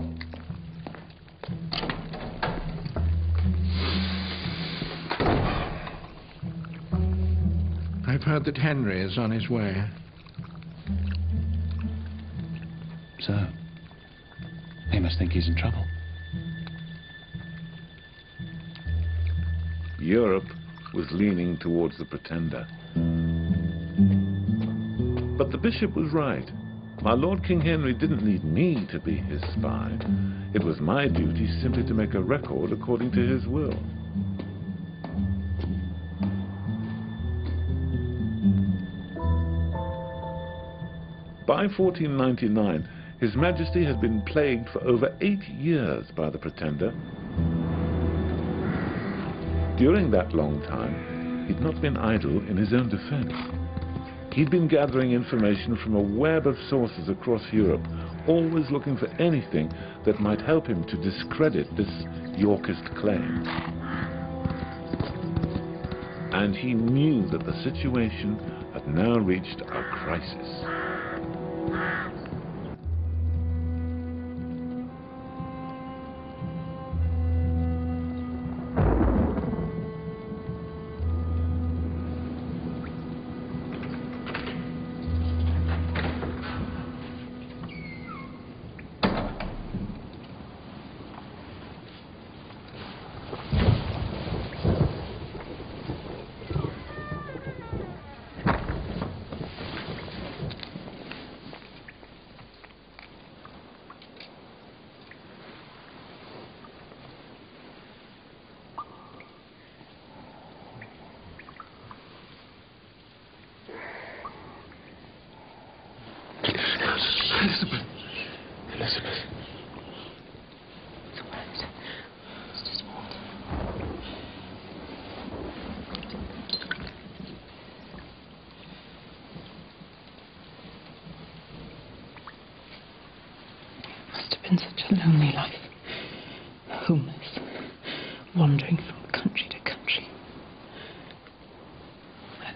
I've 8.08 8.24
heard 8.24 8.46
that 8.46 8.58
Henry 8.58 9.02
is 9.02 9.18
on 9.18 9.30
his 9.30 9.50
way. 9.50 9.84
So, 13.26 13.48
he 14.92 15.00
must 15.00 15.18
think 15.18 15.32
he's 15.32 15.48
in 15.48 15.56
trouble. 15.56 15.84
Europe 19.98 20.46
was 20.94 21.08
leaning 21.12 21.58
towards 21.58 21.98
the 21.98 22.06
pretender. 22.06 22.68
But 25.38 25.52
the 25.52 25.58
bishop 25.58 25.96
was 25.96 26.14
right. 26.14 26.50
My 27.02 27.14
Lord 27.14 27.44
King 27.44 27.62
Henry 27.62 27.94
didn't 27.94 28.24
need 28.24 28.44
me 28.44 28.88
to 28.92 29.00
be 29.00 29.16
his 29.16 29.42
spy. 29.58 29.98
It 30.54 30.64
was 30.64 30.80
my 30.80 31.08
duty 31.08 31.48
simply 31.62 31.84
to 31.84 31.94
make 31.96 32.14
a 32.14 32.22
record 32.22 32.72
according 32.72 33.12
to 33.14 33.28
his 33.28 33.48
will. 33.48 33.74
By 41.48 41.68
1499, 41.68 42.88
His 43.26 43.36
Majesty 43.36 43.84
had 43.84 44.00
been 44.00 44.22
plagued 44.22 44.70
for 44.70 44.84
over 44.84 45.12
eight 45.20 45.44
years 45.50 46.06
by 46.16 46.30
the 46.30 46.38
Pretender. 46.38 46.92
During 49.80 50.12
that 50.12 50.36
long 50.36 50.62
time, 50.68 51.48
he'd 51.48 51.60
not 51.60 51.82
been 51.82 51.98
idle 51.98 52.38
in 52.48 52.56
his 52.56 52.72
own 52.72 52.88
defense. 52.88 53.34
He'd 54.32 54.52
been 54.52 54.68
gathering 54.68 55.12
information 55.12 55.76
from 55.76 55.96
a 55.96 56.20
web 56.20 56.46
of 56.46 56.56
sources 56.70 57.10
across 57.10 57.42
Europe, 57.52 57.88
always 58.28 58.70
looking 58.70 58.96
for 58.96 59.08
anything 59.18 59.74
that 60.04 60.20
might 60.20 60.42
help 60.42 60.68
him 60.68 60.84
to 60.84 60.96
discredit 60.96 61.76
this 61.76 61.90
Yorkist 62.38 62.86
claim. 62.94 63.44
And 66.32 66.56
he 66.56 66.76
knew 66.76 67.28
that 67.30 67.44
the 67.44 67.60
situation 67.64 68.38
had 68.72 68.88
now 68.88 69.18
reached 69.18 69.62
a 69.62 69.84
crisis. 69.96 70.75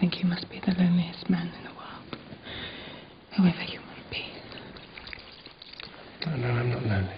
Think 0.00 0.18
you 0.22 0.26
must 0.26 0.48
be 0.48 0.58
the 0.60 0.72
loneliest 0.78 1.28
man 1.28 1.52
in 1.58 1.64
the 1.64 1.70
world. 1.70 2.16
Whoever 3.36 3.62
you 3.70 3.80
might 3.80 4.10
be. 4.10 4.24
No, 6.26 6.36
no, 6.36 6.48
I'm 6.48 6.70
not 6.70 6.82
lonely. 6.82 7.16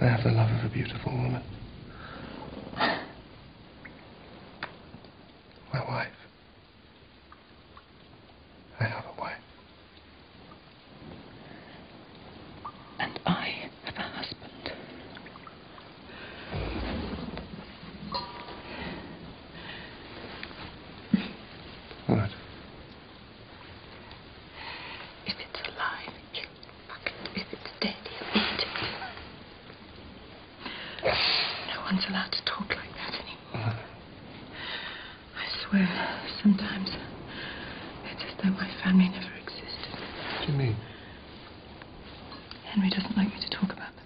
I 0.00 0.04
have 0.04 0.22
the 0.22 0.30
love 0.30 0.50
of 0.50 0.64
a 0.64 0.68
beautiful 0.72 1.12
woman. 1.12 1.42
My 5.72 5.84
wife. 5.88 6.08
I 8.78 8.84
have 8.84 9.04
a 9.06 9.20
wife. 9.20 9.32
And 13.00 13.18
I 13.26 13.54
have 13.84 13.96
a 13.96 14.02
husband. 14.02 14.72
What? 22.06 22.30
If 25.26 25.34
it's 25.40 25.60
alive, 25.68 26.14
you 26.34 26.42
fuck 26.88 27.06
it. 27.06 27.12
If 27.34 27.46
it's 27.52 27.70
dead, 27.80 27.96
you 28.04 28.40
eat 28.40 28.60
it. 28.60 28.66
No 31.74 31.80
one's 31.82 32.04
allowed 32.08 32.30
to 32.32 32.44
talk 32.44 32.68
like 32.68 32.94
that 32.94 33.14
anymore. 33.14 33.74
I 35.34 35.46
swear, 35.68 35.88
sometimes 36.42 36.90
it's 38.12 38.22
as 38.22 38.34
though 38.42 38.50
my 38.50 38.70
family 38.84 39.08
never 39.08 39.34
existed. 39.34 39.98
What 40.38 40.46
do 40.46 40.52
you 40.52 40.58
mean? 40.58 40.76
Henry 42.72 42.90
doesn't 42.90 43.16
like 43.16 43.28
me 43.34 43.40
to 43.40 43.50
talk 43.50 43.72
about 43.72 43.94
them. 43.96 44.04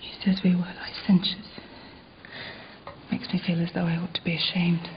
He 0.00 0.12
says 0.24 0.40
we 0.44 0.54
were 0.54 0.72
licentious. 0.78 1.48
Makes 3.10 3.32
me 3.32 3.40
feel 3.54 3.62
as 3.62 3.72
though 3.74 3.84
I 3.84 3.96
ought 3.96 4.14
to 4.14 4.24
be 4.24 4.34
ashamed. 4.36 4.88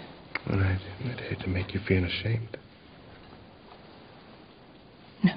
Well, 0.49 0.60
I'd, 0.60 0.80
I'd 1.05 1.20
hate 1.20 1.39
to 1.41 1.47
make 1.47 1.74
you 1.74 1.80
feel 1.88 2.03
ashamed. 2.03 2.58
No. 5.24 5.34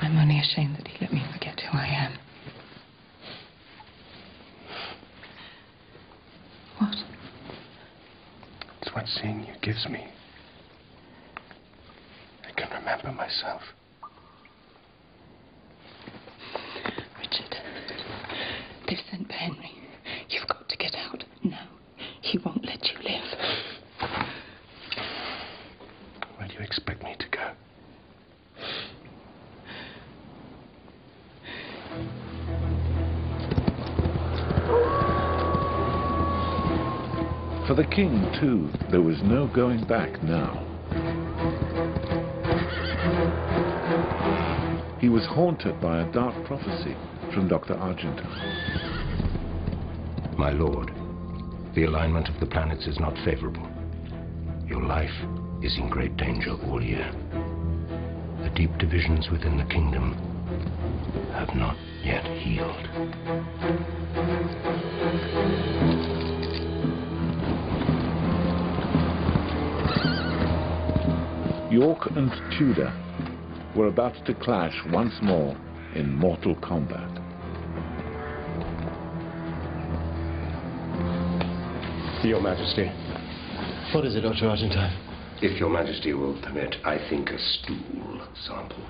I'm 0.00 0.16
only 0.16 0.38
ashamed 0.38 0.76
that 0.76 0.88
he 0.88 0.96
let 1.00 1.12
me 1.12 1.22
forget 1.32 1.60
who 1.60 1.76
I 1.76 1.86
am. 1.86 2.18
What? 6.78 6.96
It's 8.80 8.94
what 8.94 9.06
seeing 9.06 9.40
you 9.40 9.54
gives 9.60 9.86
me. 9.88 10.06
I 12.46 12.52
can 12.58 12.70
remember 12.70 13.12
myself. 13.12 13.62
Richard, 17.18 17.56
they've 18.86 18.98
sent 19.10 19.26
for 19.26 19.32
Henry. 19.34 19.72
You've 20.30 20.46
got 20.46 20.68
to 20.68 20.76
get 20.76 20.94
out 20.94 21.24
now. 21.42 21.68
He 22.20 22.38
won't 22.38 22.64
let 22.64 22.84
you 22.86 22.98
live. 23.02 23.24
Where 26.36 26.48
do 26.48 26.54
you 26.54 26.60
expect 26.60 27.02
me 27.02 27.14
to 27.18 27.26
go? 27.30 27.50
For 37.66 37.67
the 37.78 37.84
king, 37.84 38.26
too, 38.40 38.68
there 38.90 39.00
was 39.00 39.22
no 39.22 39.46
going 39.46 39.86
back 39.86 40.20
now. 40.20 40.66
He 44.98 45.08
was 45.08 45.24
haunted 45.26 45.80
by 45.80 46.00
a 46.00 46.12
dark 46.12 46.34
prophecy 46.44 46.96
from 47.32 47.46
Dr. 47.46 47.74
Argentine. 47.74 48.26
My 50.36 50.50
lord, 50.50 50.90
the 51.76 51.84
alignment 51.84 52.28
of 52.28 52.40
the 52.40 52.46
planets 52.46 52.88
is 52.88 52.98
not 52.98 53.16
favorable. 53.24 53.68
Your 54.66 54.82
life 54.82 55.14
is 55.62 55.78
in 55.78 55.88
great 55.88 56.16
danger 56.16 56.56
all 56.66 56.82
year. 56.82 57.12
The 58.42 58.50
deep 58.56 58.76
divisions 58.78 59.30
within 59.30 59.56
the 59.56 59.72
kingdom 59.72 60.14
have 61.30 61.54
not 61.54 61.76
yet 62.02 62.24
healed. 62.24 62.88
York 71.70 72.10
and 72.16 72.30
Tudor 72.58 72.92
were 73.76 73.88
about 73.88 74.14
to 74.26 74.34
clash 74.34 74.74
once 74.90 75.14
more 75.22 75.56
in 75.94 76.14
mortal 76.14 76.54
combat. 76.56 77.18
Your 82.24 82.42
Majesty. 82.42 82.84
What 83.94 84.04
is 84.04 84.16
it, 84.16 84.20
Dr. 84.20 84.48
Argentine? 84.48 84.92
If 85.40 85.58
Your 85.60 85.70
Majesty 85.70 86.12
will 86.12 86.38
permit, 86.42 86.74
I 86.84 86.98
think 87.08 87.30
a 87.30 87.38
stool 87.38 88.26
sample. 88.46 88.84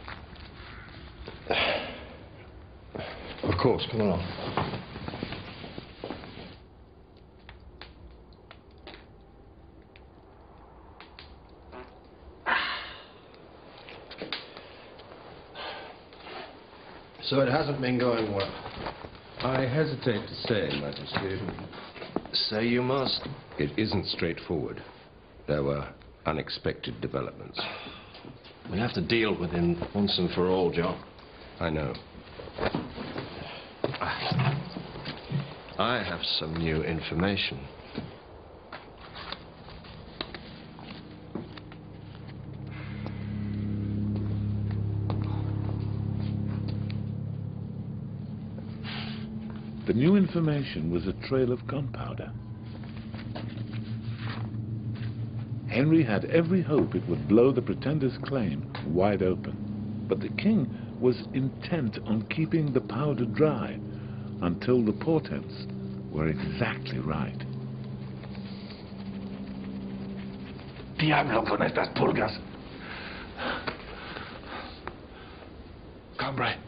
Of 3.44 3.58
course, 3.62 3.86
come 3.90 4.00
along. 4.00 4.57
So 17.28 17.40
it 17.40 17.48
hasn't 17.50 17.82
been 17.82 17.98
going 17.98 18.34
well. 18.34 18.50
I 19.40 19.66
hesitate 19.66 20.26
to 20.26 20.34
say, 20.46 20.80
Majesty. 20.80 21.38
Say 22.32 22.66
you 22.66 22.80
must. 22.80 23.20
It 23.58 23.78
isn't 23.78 24.06
straightforward. 24.06 24.82
There 25.46 25.62
were 25.62 25.86
unexpected 26.24 27.02
developments. 27.02 27.60
We 28.72 28.78
have 28.78 28.94
to 28.94 29.02
deal 29.06 29.38
with 29.38 29.50
him 29.50 29.78
once 29.94 30.16
and 30.18 30.30
for 30.30 30.48
all, 30.48 30.70
John. 30.70 31.04
I 31.60 31.68
know. 31.68 31.94
I 35.78 36.02
have 36.02 36.20
some 36.38 36.54
new 36.56 36.82
information. 36.82 37.60
The 49.88 49.94
new 49.94 50.16
information 50.16 50.90
was 50.90 51.06
a 51.06 51.14
trail 51.14 51.50
of 51.50 51.66
gunpowder. 51.66 52.30
Henry 55.66 56.02
had 56.02 56.26
every 56.26 56.60
hope 56.60 56.94
it 56.94 57.08
would 57.08 57.26
blow 57.26 57.52
the 57.52 57.62
pretender's 57.62 58.18
claim 58.18 58.70
wide 58.88 59.22
open. 59.22 60.04
But 60.06 60.20
the 60.20 60.28
king 60.28 60.68
was 61.00 61.26
intent 61.32 62.00
on 62.04 62.26
keeping 62.28 62.70
the 62.70 62.82
powder 62.82 63.24
dry 63.24 63.78
until 64.42 64.84
the 64.84 64.92
portents 64.92 65.54
were 66.12 66.28
exactly 66.28 66.98
right. 66.98 67.42
Diablo 70.98 71.46
con 71.46 71.62
estas 71.62 71.88
pulgas. 71.96 72.38
Cambrai. 76.18 76.58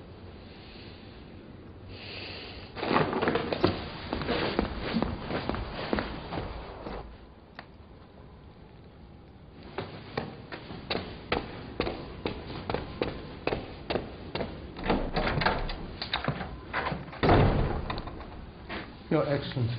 Your 19.10 19.26
Excellency. 19.40 19.74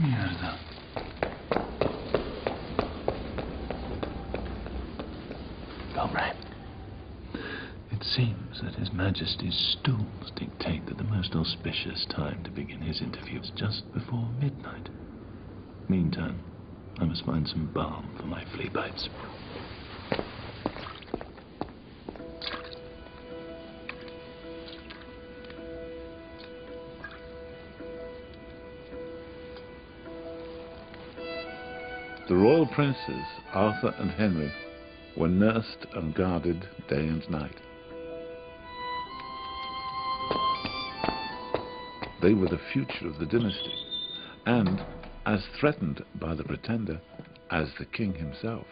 Mierda. 0.00 0.58
Comrade. 5.94 6.34
It 7.90 8.02
seems 8.02 8.62
that 8.62 8.74
His 8.76 8.90
Majesty's 8.90 9.76
stools 9.78 10.32
dictate 10.34 10.86
that 10.86 10.96
the 10.96 11.04
most 11.04 11.34
auspicious 11.34 12.06
time 12.08 12.42
to 12.44 12.50
begin 12.50 12.80
his 12.80 13.02
interview 13.02 13.40
is 13.40 13.52
just 13.54 13.82
before 13.92 14.30
midnight. 14.40 14.88
Meantime, 15.90 16.40
I 16.98 17.04
must 17.04 17.26
find 17.26 17.46
some 17.46 17.70
balm 17.74 18.16
for 18.18 18.24
my 18.24 18.46
flea 18.54 18.70
bites. 18.70 19.10
The 32.28 32.36
royal 32.36 32.66
princes, 32.66 33.24
Arthur 33.52 33.94
and 33.98 34.10
Henry, 34.10 34.52
were 35.16 35.28
nursed 35.28 35.86
and 35.94 36.14
guarded 36.14 36.68
day 36.88 37.08
and 37.08 37.28
night. 37.28 37.56
They 42.20 42.34
were 42.34 42.46
the 42.46 42.60
future 42.72 43.08
of 43.08 43.18
the 43.18 43.26
dynasty, 43.26 43.74
and 44.46 44.80
as 45.26 45.44
threatened 45.58 46.04
by 46.14 46.34
the 46.34 46.44
pretender 46.44 47.00
as 47.50 47.68
the 47.78 47.86
king 47.86 48.14
himself. 48.14 48.66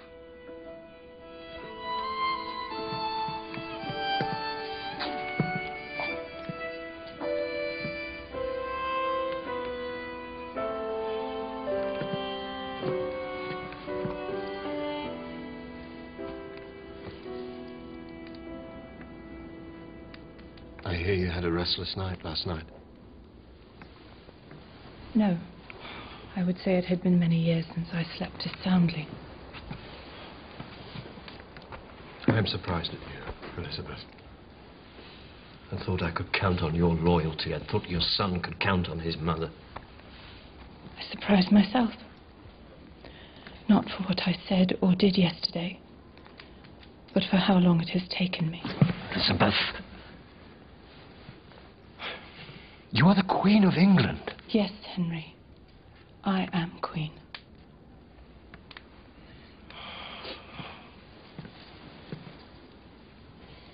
Restless 21.81 21.97
night 21.97 22.25
last 22.25 22.47
night. 22.47 22.65
No. 25.15 25.39
I 26.37 26.45
would 26.45 26.59
say 26.59 26.77
it 26.77 26.85
had 26.85 27.03
been 27.03 27.19
many 27.19 27.37
years 27.37 27.65
since 27.75 27.89
I 27.93 28.05
slept 28.17 28.43
as 28.45 28.53
soundly. 28.63 29.09
I'm 32.29 32.47
surprised 32.47 32.91
at 32.93 33.01
you, 33.01 33.63
Elizabeth. 33.65 33.99
I 35.73 35.85
thought 35.85 36.03
I 36.03 36.11
could 36.11 36.33
count 36.33 36.61
on 36.61 36.75
your 36.75 36.95
loyalty. 36.95 37.55
I 37.55 37.61
thought 37.71 37.89
your 37.89 38.01
son 38.01 38.41
could 38.41 38.61
count 38.61 38.89
on 38.89 39.01
his 39.01 39.17
mother. 39.17 39.51
I 40.99 41.11
surprised 41.11 41.51
myself. 41.51 41.91
Not 43.69 43.87
for 43.87 44.03
what 44.05 44.21
I 44.27 44.37
said 44.49 44.77
or 44.83 44.95
did 44.95 45.17
yesterday, 45.17 45.81
but 47.15 47.23
for 47.31 47.37
how 47.37 47.57
long 47.59 47.81
it 47.81 47.89
has 47.91 48.03
taken 48.09 48.51
me. 48.51 48.63
Elizabeth. 49.15 49.55
You 52.93 53.07
are 53.07 53.15
the 53.15 53.23
Queen 53.23 53.65
of 53.65 53.75
England. 53.75 54.35
Yes, 54.49 54.73
Henry. 54.95 55.35
I 56.25 56.49
am 56.53 56.73
Queen. 56.83 57.13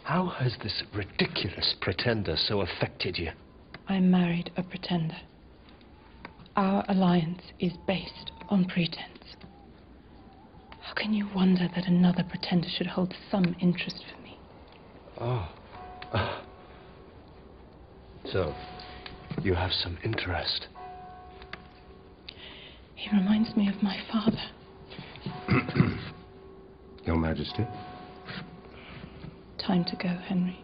How 0.02 0.26
has 0.26 0.56
this 0.62 0.82
ridiculous 0.94 1.74
pretender 1.80 2.36
so 2.36 2.60
affected 2.60 3.18
you? 3.18 3.30
I 3.88 4.00
married 4.00 4.50
a 4.56 4.62
pretender. 4.62 5.16
Our 6.54 6.84
alliance 6.88 7.42
is 7.58 7.72
based 7.86 8.30
on 8.48 8.66
pretense. 8.66 9.36
How 10.80 10.94
can 10.94 11.12
you 11.12 11.26
wonder 11.34 11.68
that 11.74 11.86
another 11.86 12.22
pretender 12.22 12.68
should 12.68 12.86
hold 12.86 13.14
some 13.30 13.56
interest 13.60 14.04
for 14.10 14.22
me? 14.22 14.38
Oh. 15.20 15.48
So, 18.32 18.52
you 19.42 19.54
have 19.54 19.70
some 19.72 19.98
interest. 20.04 20.68
He 22.94 23.14
reminds 23.16 23.54
me 23.56 23.68
of 23.68 23.82
my 23.82 23.96
father. 24.10 24.40
Your 27.04 27.16
Majesty? 27.16 27.66
Time 29.58 29.84
to 29.84 29.96
go, 29.96 30.08
Henry. 30.08 30.58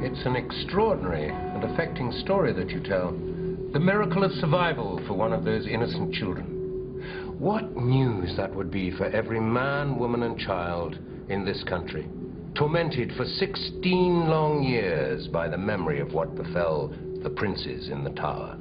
It's 0.00 0.26
an 0.26 0.36
extraordinary 0.36 1.28
and 1.28 1.64
affecting 1.64 2.12
story 2.12 2.52
that 2.52 2.70
you 2.70 2.80
tell. 2.80 3.12
The 3.72 3.80
miracle 3.80 4.24
of 4.24 4.32
survival 4.32 5.00
for 5.06 5.14
one 5.14 5.32
of 5.32 5.44
those 5.44 5.66
innocent 5.66 6.14
children. 6.14 6.57
What 7.38 7.76
news 7.76 8.36
that 8.36 8.52
would 8.52 8.72
be 8.72 8.90
for 8.90 9.04
every 9.04 9.38
man, 9.38 9.96
woman, 9.96 10.24
and 10.24 10.36
child 10.36 10.98
in 11.28 11.44
this 11.44 11.62
country, 11.68 12.08
tormented 12.56 13.12
for 13.16 13.24
16 13.24 14.28
long 14.28 14.64
years 14.64 15.28
by 15.28 15.46
the 15.46 15.56
memory 15.56 16.00
of 16.00 16.12
what 16.12 16.34
befell 16.34 16.92
the 17.22 17.30
princes 17.30 17.90
in 17.90 18.02
the 18.02 18.10
tower. 18.10 18.58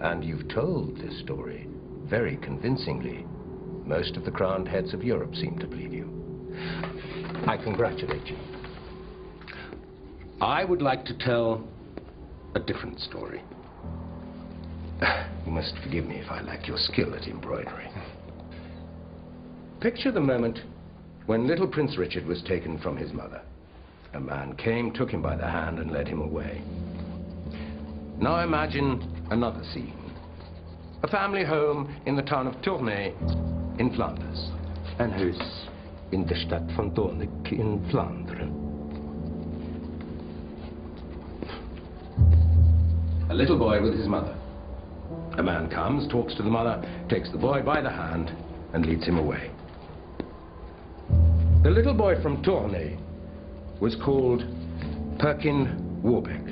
And 0.00 0.24
you've 0.24 0.48
told 0.48 0.96
this 0.96 1.18
story 1.20 1.68
very 2.04 2.38
convincingly. 2.38 3.26
Most 3.84 4.16
of 4.16 4.24
the 4.24 4.30
crowned 4.30 4.66
heads 4.66 4.94
of 4.94 5.04
Europe 5.04 5.34
seem 5.34 5.58
to 5.58 5.66
believe 5.66 5.92
you. 5.92 6.08
I 7.46 7.58
congratulate 7.62 8.26
you. 8.28 8.38
I 10.40 10.64
would 10.64 10.80
like 10.80 11.04
to 11.04 11.18
tell 11.18 11.68
a 12.54 12.60
different 12.60 12.98
story. 13.00 13.42
You 15.46 15.54
must 15.54 15.78
forgive 15.82 16.04
me 16.04 16.16
if 16.16 16.30
I 16.30 16.42
lack 16.42 16.68
your 16.68 16.76
skill 16.76 17.14
at 17.14 17.26
embroidery. 17.26 17.88
Picture 19.80 20.12
the 20.12 20.20
moment 20.20 20.58
when 21.24 21.46
little 21.46 21.66
Prince 21.66 21.96
Richard 21.96 22.26
was 22.26 22.42
taken 22.42 22.78
from 22.78 22.96
his 22.96 23.12
mother. 23.12 23.40
A 24.14 24.20
man 24.20 24.56
came, 24.56 24.92
took 24.92 25.10
him 25.10 25.22
by 25.22 25.36
the 25.36 25.46
hand, 25.46 25.78
and 25.78 25.90
led 25.90 26.08
him 26.08 26.20
away. 26.20 26.62
Now 28.18 28.40
imagine 28.40 29.26
another 29.30 29.62
scene. 29.72 30.12
A 31.02 31.08
family 31.08 31.44
home 31.44 31.94
in 32.06 32.16
the 32.16 32.22
town 32.22 32.46
of 32.46 32.60
Tournai 32.62 33.12
in 33.78 33.92
Flanders. 33.94 34.50
Een 34.98 35.12
huis 35.12 35.68
in 36.10 36.26
de 36.26 36.34
Stadt 36.34 36.72
van 36.72 36.94
Doornik 36.94 37.50
in 37.50 37.84
Vlaanderen. 37.88 38.66
A 43.30 43.34
little 43.34 43.58
boy 43.58 43.80
with 43.80 43.94
his 43.94 44.08
mother. 44.08 44.37
A 45.38 45.42
man 45.42 45.70
comes, 45.70 46.10
talks 46.10 46.34
to 46.34 46.42
the 46.42 46.50
mother, 46.50 46.82
takes 47.08 47.30
the 47.30 47.38
boy 47.38 47.62
by 47.62 47.80
the 47.80 47.90
hand, 47.90 48.32
and 48.72 48.84
leads 48.84 49.06
him 49.06 49.18
away. 49.18 49.52
The 51.62 51.70
little 51.70 51.94
boy 51.94 52.20
from 52.20 52.42
Tournai 52.42 52.98
was 53.80 53.94
called 54.04 54.42
Perkin 55.20 56.00
Warbeck. 56.02 56.42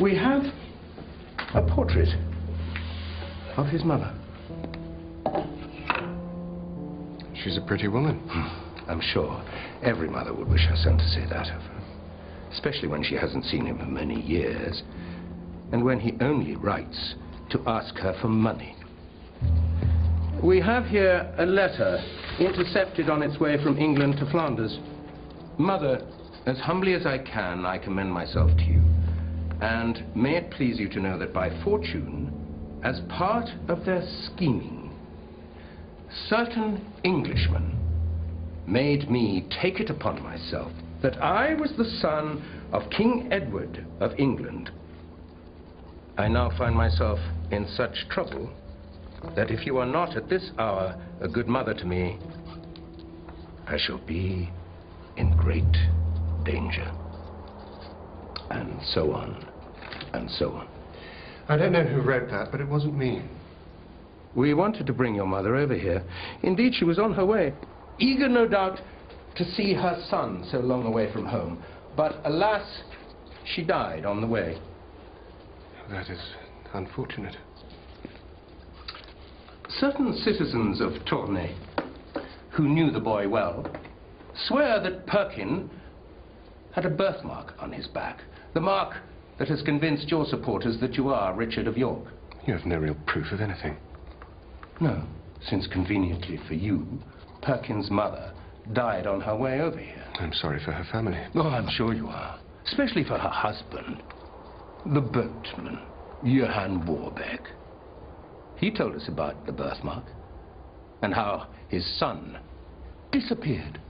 We 0.00 0.14
have 0.16 0.44
a 1.54 1.62
portrait 1.74 2.08
of 3.56 3.66
his 3.66 3.82
mother. 3.82 4.14
She's 7.34 7.56
a 7.56 7.62
pretty 7.62 7.88
woman. 7.88 8.20
Hmm, 8.28 8.90
I'm 8.90 9.00
sure 9.00 9.42
every 9.82 10.08
mother 10.08 10.32
would 10.32 10.48
wish 10.48 10.66
her 10.68 10.76
son 10.76 10.98
to 10.98 11.08
say 11.08 11.26
that 11.30 11.48
of 11.48 11.62
her. 11.62 11.82
Especially 12.52 12.86
when 12.86 13.02
she 13.02 13.16
hasn't 13.16 13.44
seen 13.44 13.66
him 13.66 13.78
for 13.78 13.86
many 13.86 14.20
years. 14.20 14.84
And 15.72 15.84
when 15.84 16.00
he 16.00 16.14
only 16.20 16.56
writes 16.56 17.14
to 17.50 17.62
ask 17.66 17.96
her 17.96 18.16
for 18.20 18.28
money. 18.28 18.74
We 20.42 20.60
have 20.60 20.86
here 20.86 21.32
a 21.38 21.46
letter 21.46 22.02
intercepted 22.38 23.08
on 23.08 23.22
its 23.22 23.40
way 23.40 23.62
from 23.62 23.78
England 23.78 24.18
to 24.18 24.30
Flanders. 24.30 24.78
Mother, 25.58 26.06
as 26.46 26.58
humbly 26.58 26.94
as 26.94 27.06
I 27.06 27.18
can, 27.18 27.64
I 27.64 27.78
commend 27.78 28.12
myself 28.12 28.50
to 28.56 28.62
you. 28.62 28.82
And 29.60 30.04
may 30.14 30.36
it 30.36 30.50
please 30.50 30.78
you 30.78 30.88
to 30.90 31.00
know 31.00 31.18
that 31.18 31.32
by 31.32 31.50
fortune, 31.64 32.30
as 32.84 33.00
part 33.08 33.48
of 33.68 33.84
their 33.84 34.06
scheming, 34.26 34.94
certain 36.28 36.84
Englishmen 37.04 37.76
made 38.66 39.10
me 39.10 39.46
take 39.62 39.80
it 39.80 39.90
upon 39.90 40.22
myself 40.22 40.70
that 41.02 41.22
I 41.22 41.54
was 41.54 41.72
the 41.76 41.84
son 42.00 42.42
of 42.72 42.90
King 42.90 43.28
Edward 43.30 43.86
of 44.00 44.12
England. 44.18 44.70
I 46.18 46.28
now 46.28 46.50
find 46.56 46.74
myself 46.74 47.18
in 47.50 47.68
such 47.76 48.08
trouble 48.08 48.50
that 49.34 49.50
if 49.50 49.66
you 49.66 49.76
are 49.78 49.86
not 49.86 50.16
at 50.16 50.28
this 50.28 50.50
hour 50.58 50.96
a 51.20 51.28
good 51.28 51.46
mother 51.46 51.74
to 51.74 51.84
me, 51.84 52.18
I 53.66 53.76
shall 53.76 53.98
be 53.98 54.50
in 55.16 55.36
great 55.36 55.64
danger. 56.44 56.90
And 58.50 58.80
so 58.94 59.12
on, 59.12 59.46
and 60.14 60.30
so 60.30 60.52
on. 60.52 60.68
I 61.48 61.56
don't 61.56 61.72
know 61.72 61.84
who 61.84 62.00
wrote 62.00 62.30
that, 62.30 62.50
but 62.50 62.60
it 62.60 62.68
wasn't 62.68 62.96
me. 62.96 63.22
We 64.34 64.54
wanted 64.54 64.86
to 64.86 64.92
bring 64.92 65.14
your 65.14 65.26
mother 65.26 65.56
over 65.56 65.74
here. 65.74 66.02
Indeed, 66.42 66.74
she 66.74 66.84
was 66.84 66.98
on 66.98 67.12
her 67.14 67.26
way, 67.26 67.52
eager, 67.98 68.28
no 68.28 68.46
doubt, 68.46 68.80
to 69.36 69.44
see 69.52 69.74
her 69.74 70.02
son 70.08 70.46
so 70.50 70.60
long 70.60 70.86
away 70.86 71.12
from 71.12 71.26
home. 71.26 71.62
But 71.96 72.20
alas, 72.24 72.66
she 73.44 73.64
died 73.64 74.06
on 74.06 74.20
the 74.20 74.26
way. 74.26 74.58
That 75.90 76.10
is 76.10 76.20
unfortunate. 76.74 77.36
Certain 79.68 80.14
citizens 80.14 80.80
of 80.80 80.92
Tournai, 81.06 81.54
who 82.50 82.68
knew 82.68 82.90
the 82.90 83.00
boy 83.00 83.28
well, 83.28 83.66
swear 84.46 84.80
that 84.80 85.06
Perkin 85.06 85.70
had 86.72 86.86
a 86.86 86.90
birthmark 86.90 87.54
on 87.58 87.72
his 87.72 87.86
back. 87.86 88.20
The 88.54 88.60
mark 88.60 88.96
that 89.38 89.48
has 89.48 89.62
convinced 89.62 90.08
your 90.10 90.26
supporters 90.26 90.78
that 90.80 90.94
you 90.94 91.08
are 91.10 91.34
Richard 91.34 91.66
of 91.66 91.76
York. 91.76 92.04
You 92.46 92.54
have 92.54 92.66
no 92.66 92.78
real 92.78 92.96
proof 93.06 93.32
of 93.32 93.40
anything. 93.40 93.76
No, 94.80 95.04
since 95.48 95.66
conveniently 95.66 96.38
for 96.48 96.54
you, 96.54 96.86
Perkin's 97.42 97.90
mother 97.90 98.32
died 98.72 99.06
on 99.06 99.20
her 99.20 99.36
way 99.36 99.60
over 99.60 99.78
here. 99.78 100.04
I'm 100.18 100.32
sorry 100.32 100.60
for 100.64 100.72
her 100.72 100.86
family. 100.90 101.22
Oh, 101.34 101.42
I'm 101.42 101.68
sure 101.70 101.94
you 101.94 102.08
are. 102.08 102.38
Especially 102.66 103.04
for 103.04 103.18
her 103.18 103.28
husband, 103.28 104.02
the 104.92 105.00
boatman, 105.00 105.80
Johann 106.22 106.86
Warbeck. 106.86 107.50
He 108.56 108.70
told 108.70 108.94
us 108.94 109.08
about 109.08 109.44
the 109.44 109.52
birthmark 109.52 110.04
and 111.02 111.12
how 111.12 111.48
his 111.68 111.84
son 111.98 112.38
disappeared 113.10 113.80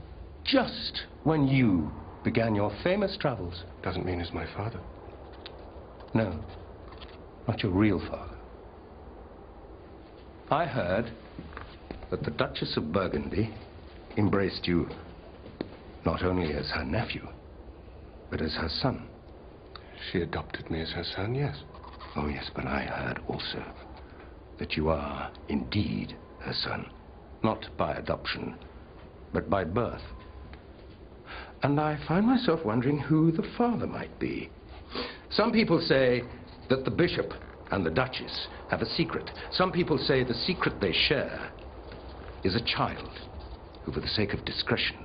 just 0.43 1.03
when 1.23 1.47
you 1.47 1.91
began 2.23 2.55
your 2.55 2.71
famous 2.83 3.15
travels. 3.17 3.63
Doesn't 3.83 4.05
mean 4.05 4.19
he's 4.19 4.33
my 4.33 4.47
father. 4.55 4.79
No, 6.13 6.33
not 7.47 7.61
your 7.61 7.71
real 7.71 7.99
father. 7.99 8.35
I 10.49 10.65
heard 10.65 11.11
that 12.09 12.23
the 12.23 12.31
Duchess 12.31 12.75
of 12.75 12.91
Burgundy 12.91 13.53
embraced 14.17 14.67
you 14.67 14.89
not 16.05 16.23
only 16.23 16.53
as 16.53 16.71
her 16.71 16.83
nephew, 16.83 17.27
but 18.31 18.41
as 18.41 18.55
her 18.55 18.69
son. 18.69 19.07
She 20.11 20.21
adopted 20.21 20.69
me 20.69 20.81
as 20.81 20.91
her 20.91 21.03
son, 21.03 21.35
yes. 21.35 21.57
Oh, 22.15 22.27
yes, 22.27 22.49
but 22.55 22.65
I 22.65 22.83
heard 22.83 23.19
also 23.27 23.63
that 24.57 24.75
you 24.75 24.89
are 24.89 25.31
indeed 25.49 26.15
her 26.39 26.53
son. 26.53 26.89
Not 27.43 27.65
by 27.77 27.93
adoption, 27.93 28.55
but 29.33 29.49
by 29.49 29.63
birth. 29.63 30.01
And 31.63 31.79
I 31.79 31.99
find 32.07 32.25
myself 32.25 32.63
wondering 32.65 32.99
who 32.99 33.31
the 33.31 33.47
father 33.57 33.87
might 33.87 34.17
be. 34.19 34.49
Some 35.29 35.51
people 35.51 35.79
say 35.81 36.23
that 36.69 36.85
the 36.85 36.91
bishop 36.91 37.33
and 37.71 37.85
the 37.85 37.91
duchess 37.91 38.47
have 38.69 38.81
a 38.81 38.85
secret. 38.85 39.29
Some 39.51 39.71
people 39.71 39.97
say 39.97 40.23
the 40.23 40.33
secret 40.33 40.79
they 40.79 40.93
share 40.93 41.51
is 42.43 42.55
a 42.55 42.61
child 42.61 43.19
who, 43.83 43.91
for 43.91 43.99
the 43.99 44.07
sake 44.07 44.33
of 44.33 44.45
discretion, 44.45 44.97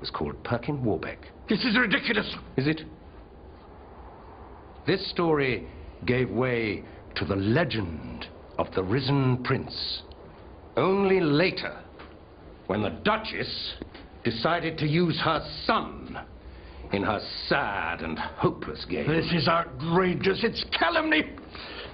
was 0.00 0.10
called 0.10 0.42
Perkin 0.44 0.84
Warbeck. 0.84 1.26
This 1.48 1.64
is 1.64 1.78
ridiculous. 1.78 2.34
Is 2.56 2.66
it? 2.66 2.82
This 4.86 5.08
story 5.10 5.66
gave 6.06 6.30
way 6.30 6.84
to 7.16 7.24
the 7.24 7.36
legend 7.36 8.26
of 8.58 8.66
the 8.74 8.82
risen 8.82 9.42
prince. 9.44 10.02
Only 10.76 11.20
later, 11.20 11.78
when 12.66 12.82
the 12.82 12.90
Duchess 12.90 13.74
decided 14.24 14.78
to 14.78 14.86
use 14.86 15.18
her 15.24 15.46
son 15.64 16.18
in 16.92 17.02
her 17.02 17.20
sad 17.46 18.00
and 18.02 18.18
hopeless 18.18 18.84
game. 18.88 19.06
This 19.06 19.32
is 19.32 19.48
outrageous. 19.48 20.40
It's 20.42 20.64
calumny. 20.78 21.24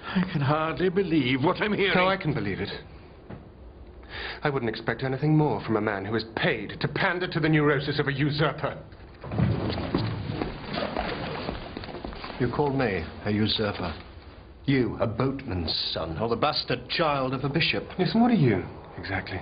I 0.07 0.23
can 0.33 0.41
hardly 0.41 0.89
believe 0.89 1.43
what 1.43 1.61
I'm 1.61 1.73
hearing. 1.73 1.95
No, 1.95 2.07
I 2.07 2.17
can 2.17 2.33
believe 2.33 2.61
it. 2.61 2.71
I 4.43 4.51
wouldn't 4.51 4.71
expect 4.71 5.03
anything 5.03 5.37
more 5.37 5.61
from 5.65 5.77
a 5.77 5.81
man 5.81 6.05
who 6.05 6.15
is 6.15 6.25
paid 6.37 6.81
to 6.81 6.89
pander 6.89 7.27
to 7.29 7.41
the 7.41 7.49
neurosis 7.49 7.99
of 7.99 8.09
a 8.09 8.13
usurper. 8.13 8.79
You 12.39 12.51
call 12.51 12.71
me 12.71 13.03
a 13.25 13.31
usurper? 13.31 13.95
You, 14.67 14.99
a 15.01 15.07
boatman's 15.07 15.75
son, 15.95 16.19
or 16.19 16.29
the 16.29 16.37
bastard 16.37 16.87
child 16.91 17.33
of 17.33 17.45
a 17.45 17.49
bishop? 17.49 17.85
Yes, 17.99 18.11
and 18.13 18.21
what 18.21 18.31
are 18.31 18.35
you, 18.35 18.63
exactly? 18.99 19.41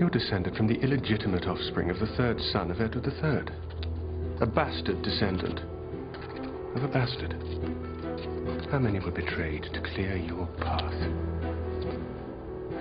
You're 0.00 0.10
descended 0.10 0.56
from 0.56 0.66
the 0.66 0.80
illegitimate 0.80 1.46
offspring 1.46 1.88
of 1.88 2.00
the 2.00 2.08
third 2.16 2.40
son 2.40 2.72
of 2.72 2.80
Edward 2.80 3.06
III. 3.06 3.54
A 4.40 4.46
bastard 4.46 5.02
descendant 5.02 5.60
of 6.74 6.82
a 6.82 6.88
bastard. 6.88 7.34
How 8.72 8.80
many 8.80 8.98
were 8.98 9.12
betrayed 9.12 9.68
to 9.72 9.80
clear 9.94 10.16
your 10.16 10.48
path? 10.58 11.00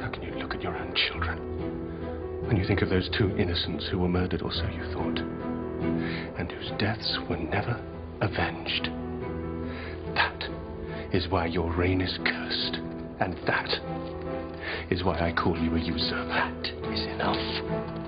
How 0.02 0.10
can 0.10 0.24
you 0.24 0.34
look 0.40 0.56
at 0.56 0.64
your 0.64 0.76
own 0.76 0.96
children 0.96 2.48
when 2.48 2.58
you 2.58 2.66
think 2.66 2.82
of 2.82 2.90
those 2.90 3.10
two 3.16 3.30
innocents 3.38 3.88
who 3.92 4.00
were 4.00 4.10
murdered, 4.10 4.42
or 4.42 4.52
so 4.52 4.68
you 4.70 4.84
thought, 4.92 5.53
and 6.38 6.52
whose 6.52 6.72
deaths 6.80 7.18
were 7.30 7.38
never 7.38 7.80
avenged? 8.22 8.90
That 10.16 10.44
is 11.14 11.28
why 11.30 11.48
your 11.48 11.72
reign 11.74 12.02
is 12.02 12.18
cursed, 12.26 12.78
and 13.20 13.36
that 13.46 13.70
is 14.90 15.04
why 15.04 15.20
I 15.20 15.34
call 15.34 15.58
you 15.58 15.76
a 15.76 15.80
usurper. 15.80 16.28
That 16.28 16.68
is 16.92 17.02
enough. 17.02 18.03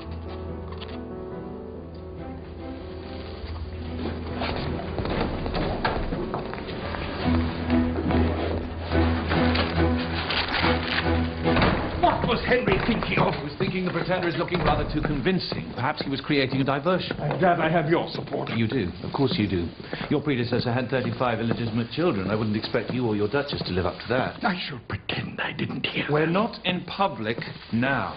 Pretender 14.05 14.27
is 14.27 14.35
looking 14.37 14.59
rather 14.59 14.87
too 14.93 15.01
convincing. 15.01 15.71
Perhaps 15.73 16.03
he 16.03 16.09
was 16.11 16.21
creating 16.21 16.61
a 16.61 16.63
diversion. 16.63 17.19
I'm 17.19 17.39
glad 17.39 17.59
I 17.59 17.69
have 17.69 17.89
your 17.89 18.07
support. 18.09 18.51
You 18.51 18.67
do. 18.67 18.91
Of 19.01 19.11
course 19.13 19.33
you 19.35 19.47
do. 19.47 19.67
Your 20.11 20.21
predecessor 20.21 20.71
had 20.71 20.89
35 20.91 21.39
illegitimate 21.39 21.89
children. 21.91 22.29
I 22.29 22.35
wouldn't 22.35 22.55
expect 22.55 22.91
you 22.91 23.07
or 23.07 23.15
your 23.15 23.27
Duchess 23.27 23.63
to 23.65 23.73
live 23.73 23.87
up 23.87 23.99
to 24.01 24.07
that. 24.09 24.43
I 24.43 24.61
shall 24.69 24.79
pretend 24.87 25.41
I 25.41 25.53
didn't 25.53 25.87
hear. 25.87 26.05
We're 26.11 26.27
not 26.27 26.63
in 26.65 26.85
public 26.85 27.37
now. 27.73 28.13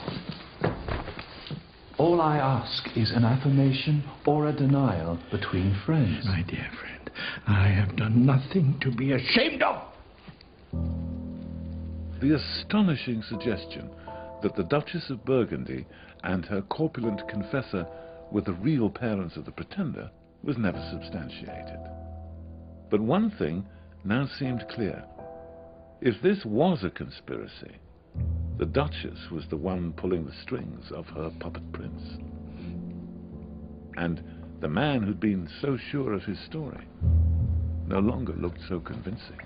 All 1.96 2.20
I 2.20 2.36
ask 2.36 2.94
is 2.94 3.10
an 3.12 3.24
affirmation 3.24 4.04
or 4.26 4.48
a 4.48 4.52
denial 4.52 5.18
between 5.30 5.74
friends. 5.86 6.26
My 6.26 6.42
dear 6.42 6.68
friend, 6.78 7.10
I 7.46 7.68
have 7.68 7.96
done 7.96 8.26
nothing 8.26 8.78
to 8.82 8.90
be 8.90 9.12
ashamed 9.12 9.62
of. 9.62 9.84
The 12.20 12.34
astonishing 12.34 13.22
suggestion 13.22 13.88
that 14.42 14.54
the 14.56 14.64
Duchess 14.64 15.10
of 15.10 15.24
Burgundy 15.24 15.86
and 16.22 16.44
her 16.46 16.62
corpulent 16.62 17.26
confessor 17.28 17.86
were 18.30 18.42
the 18.42 18.52
real 18.52 18.90
parents 18.90 19.36
of 19.36 19.44
the 19.44 19.52
pretender 19.52 20.10
was 20.42 20.56
never 20.58 20.80
substantiated. 20.90 21.80
But 22.90 23.00
one 23.00 23.30
thing 23.30 23.66
now 24.04 24.26
seemed 24.38 24.68
clear. 24.68 25.04
If 26.00 26.22
this 26.22 26.44
was 26.44 26.84
a 26.84 26.90
conspiracy, 26.90 27.78
the 28.58 28.66
Duchess 28.66 29.30
was 29.30 29.46
the 29.48 29.56
one 29.56 29.92
pulling 29.92 30.24
the 30.24 30.34
strings 30.42 30.90
of 30.92 31.06
her 31.06 31.30
puppet 31.40 31.72
prince. 31.72 32.02
And 33.96 34.22
the 34.60 34.68
man 34.68 35.02
who'd 35.02 35.20
been 35.20 35.48
so 35.60 35.76
sure 35.76 36.12
of 36.12 36.22
his 36.24 36.38
story 36.46 36.86
no 37.86 37.98
longer 37.98 38.34
looked 38.34 38.60
so 38.68 38.80
convincing. 38.80 39.38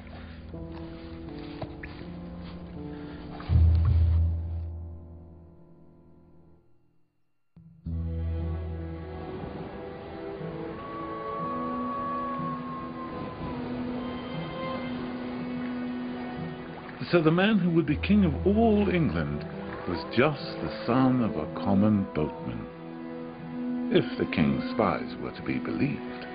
So 17.10 17.20
the 17.20 17.32
man 17.32 17.58
who 17.58 17.70
would 17.70 17.86
be 17.86 17.96
king 17.96 18.24
of 18.24 18.46
all 18.46 18.88
England 18.88 19.44
was 19.88 20.04
just 20.16 20.60
the 20.60 20.86
son 20.86 21.22
of 21.22 21.36
a 21.36 21.52
common 21.54 22.06
boatman, 22.14 23.90
if 23.92 24.18
the 24.18 24.26
king's 24.26 24.70
spies 24.70 25.16
were 25.20 25.32
to 25.32 25.42
be 25.42 25.58
believed. 25.58 26.26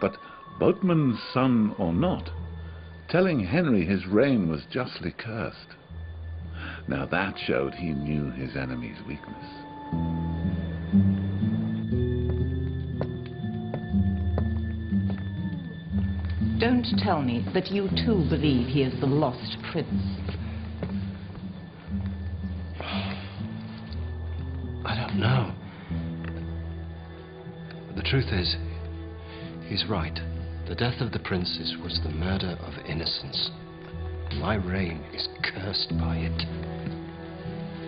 But 0.00 0.16
boatman's 0.58 1.18
son 1.34 1.74
or 1.78 1.92
not, 1.92 2.30
telling 3.10 3.40
Henry 3.40 3.84
his 3.84 4.06
reign 4.06 4.48
was 4.48 4.64
justly 4.70 5.12
cursed. 5.12 5.76
Now 6.88 7.04
that 7.06 7.38
showed 7.46 7.74
he 7.74 7.90
knew 7.90 8.30
his 8.30 8.56
enemy's 8.56 8.98
weakness. 9.06 10.37
Don't 16.58 16.86
tell 16.98 17.22
me 17.22 17.46
that 17.54 17.70
you 17.70 17.88
too 18.04 18.26
believe 18.28 18.66
he 18.66 18.82
is 18.82 18.98
the 18.98 19.06
lost 19.06 19.56
prince. 19.70 20.02
I 24.84 24.96
don't 24.96 25.20
know. 25.20 25.52
But 27.86 27.94
the 27.94 28.02
truth 28.02 28.32
is, 28.32 28.56
he's 29.68 29.86
right. 29.88 30.18
The 30.66 30.74
death 30.74 31.00
of 31.00 31.12
the 31.12 31.20
princes 31.20 31.76
was 31.80 32.00
the 32.02 32.10
murder 32.10 32.58
of 32.60 32.74
innocence. 32.86 33.50
My 34.40 34.56
reign 34.56 35.04
is 35.14 35.28
cursed 35.44 35.96
by 36.00 36.16
it. 36.16 36.42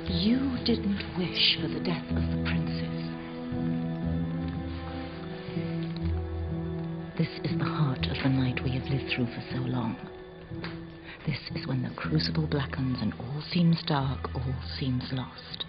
You 0.08 0.56
didn't 0.64 1.02
wish 1.18 1.58
for 1.60 1.66
the 1.66 1.80
death 1.80 2.08
of 2.10 2.22
the 2.30 2.42
princes. 2.44 2.99
Through 9.11 9.26
for 9.26 9.42
so 9.50 9.58
long. 9.58 9.96
This 11.26 11.38
is 11.54 11.66
when 11.66 11.82
the 11.82 11.90
crucible 11.90 12.46
blackens 12.46 12.98
and 13.02 13.12
all 13.14 13.42
seems 13.50 13.82
dark, 13.86 14.34
all 14.34 14.54
seems 14.78 15.04
lost. 15.12 15.64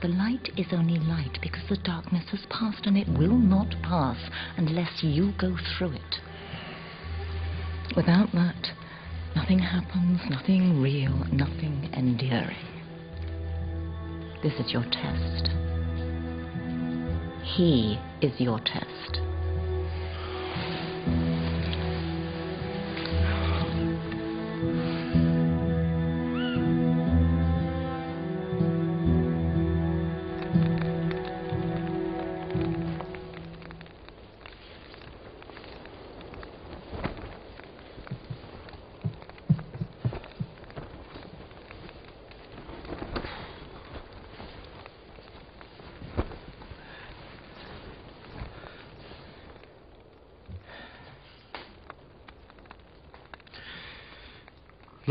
The 0.00 0.08
light 0.08 0.50
is 0.56 0.66
only 0.72 0.98
light 0.98 1.38
because 1.42 1.62
the 1.68 1.76
darkness 1.78 2.24
has 2.30 2.44
passed, 2.50 2.86
and 2.86 2.96
it 2.96 3.08
will 3.08 3.36
not 3.36 3.74
pass 3.82 4.18
unless 4.56 5.02
you 5.02 5.32
go 5.38 5.56
through 5.56 5.92
it. 5.92 6.20
Without 7.96 8.32
that, 8.32 8.70
nothing 9.34 9.58
happens, 9.58 10.20
nothing 10.28 10.80
real, 10.80 11.14
nothing 11.32 11.90
enduring. 11.92 12.56
This 14.42 14.54
is 14.54 14.72
your 14.72 14.84
test. 14.84 15.48
He 17.42 17.98
is 18.20 18.38
your 18.40 18.58
test. 18.60 19.20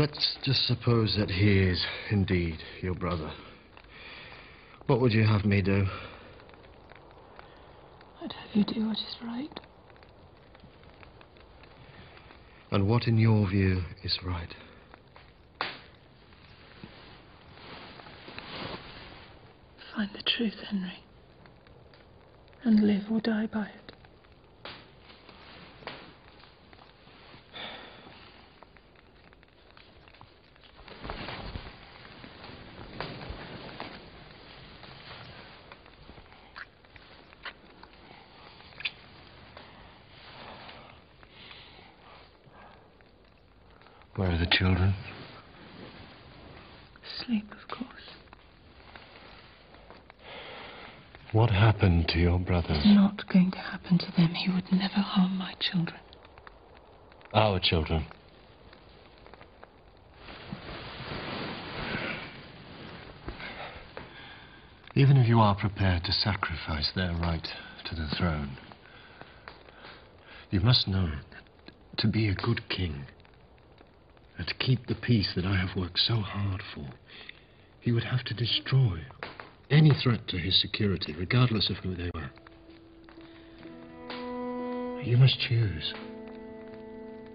Let's 0.06 0.36
just 0.42 0.66
suppose 0.66 1.16
that 1.18 1.30
he 1.30 1.60
is 1.60 1.82
indeed 2.10 2.58
your 2.82 2.92
brother. 2.92 3.32
What 4.86 5.00
would 5.00 5.12
you 5.14 5.24
have 5.24 5.46
me 5.46 5.62
do? 5.62 5.86
I'd 8.22 8.32
have 8.32 8.50
you 8.52 8.64
do 8.64 8.86
what 8.86 8.98
is 8.98 9.16
right. 9.24 9.60
And 12.70 12.86
what, 12.86 13.06
in 13.06 13.16
your 13.16 13.48
view, 13.48 13.80
is 14.02 14.18
right? 14.22 14.54
Find 19.96 20.10
the 20.12 20.22
truth, 20.36 20.56
Henry. 20.68 21.02
And 22.62 22.80
live 22.80 23.04
or 23.10 23.22
die 23.22 23.46
by 23.50 23.68
it. 23.68 23.84
Where 44.16 44.30
are 44.30 44.38
the 44.38 44.43
children? 44.58 44.94
Sleep, 47.24 47.50
of 47.50 47.68
course. 47.68 47.90
What 51.32 51.50
happened 51.50 52.08
to 52.08 52.18
your 52.18 52.38
brothers? 52.38 52.76
It's 52.76 52.86
not 52.86 53.26
going 53.32 53.50
to 53.52 53.58
happen 53.58 53.98
to 53.98 54.12
them. 54.16 54.34
He 54.34 54.50
would 54.52 54.70
never 54.70 54.94
harm 54.94 55.36
my 55.36 55.54
children. 55.60 55.98
Our 57.32 57.58
children. 57.60 58.06
Even 64.94 65.16
if 65.16 65.26
you 65.26 65.40
are 65.40 65.56
prepared 65.56 66.04
to 66.04 66.12
sacrifice 66.12 66.92
their 66.94 67.12
right 67.14 67.48
to 67.86 67.94
the 67.96 68.06
throne, 68.16 68.56
you 70.50 70.60
must 70.60 70.86
know 70.86 71.08
that 71.08 71.72
to 71.98 72.06
be 72.06 72.28
a 72.28 72.34
good 72.34 72.68
king, 72.68 73.06
and 74.36 74.46
to 74.46 74.54
keep 74.54 74.86
the 74.86 74.94
peace 74.94 75.32
that 75.36 75.44
I 75.44 75.56
have 75.56 75.76
worked 75.76 75.98
so 75.98 76.16
hard 76.16 76.62
for, 76.74 76.88
he 77.80 77.92
would 77.92 78.04
have 78.04 78.24
to 78.24 78.34
destroy 78.34 79.00
any 79.70 79.92
threat 80.02 80.26
to 80.28 80.38
his 80.38 80.60
security, 80.60 81.14
regardless 81.14 81.70
of 81.70 81.76
who 81.76 81.94
they 81.94 82.10
were. 82.14 82.30
You 85.02 85.16
must 85.18 85.38
choose. 85.40 85.94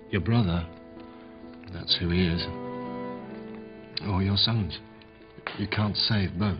Your 0.10 0.22
brother, 0.22 0.66
that's 1.72 1.96
who 1.98 2.10
he 2.10 2.26
is, 2.26 2.44
or 4.08 4.24
your 4.24 4.38
sons. 4.38 4.80
You 5.58 5.68
can't 5.68 5.96
save 5.96 6.38
both. 6.40 6.60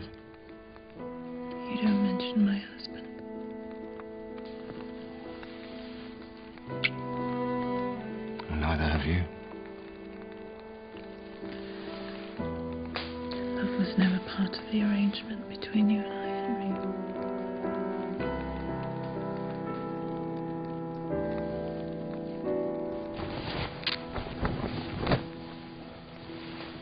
You 0.98 1.76
don't 1.82 2.02
mention 2.02 2.46
my 2.46 2.58
husband. 2.58 3.06
Neither 8.60 8.84
have 8.84 9.06
you. 9.06 9.39
Part 14.36 14.54
of 14.54 14.70
the 14.70 14.82
arrangement 14.82 15.48
between 15.48 15.90
you 15.90 16.00
and 16.00 16.12
I, 16.12 16.26
Henry. 16.26 16.70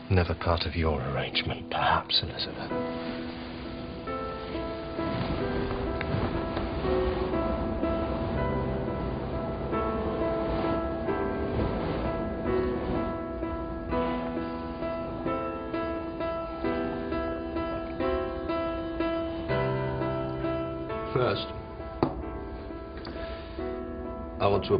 Never 0.09 0.35
part 0.35 0.65
of 0.65 0.75
your 0.75 1.01
arrangement, 1.01 1.69
perhaps, 1.71 2.21
Elizabeth. 2.21 3.18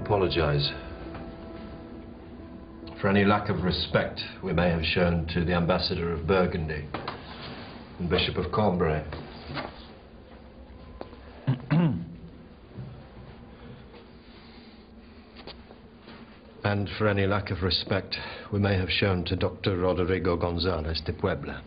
Apologize 0.10 0.74
for 3.00 3.10
any 3.10 3.24
lack 3.24 3.48
of 3.48 3.62
respect 3.62 4.20
we 4.44 4.52
may 4.52 4.68
have 4.68 4.84
shown 4.84 5.28
to 5.28 5.46
the 5.46 5.54
Ambassador 5.54 6.12
of 6.12 6.26
Burgundy 6.26 6.84
and 8.00 8.10
Bishop 8.10 8.36
of 8.38 8.52
Cambrai. 8.52 9.04
and 16.64 16.90
for 16.98 17.08
any 17.08 17.28
lack 17.28 17.52
of 17.52 17.62
respect 17.62 18.16
we 18.52 18.58
may 18.58 18.76
have 18.76 18.90
shown 18.90 19.24
to 19.26 19.36
Dr. 19.36 19.78
Rodrigo 19.78 20.36
Gonzalez 20.36 21.04
de 21.06 21.14
Puebla. 21.14 21.62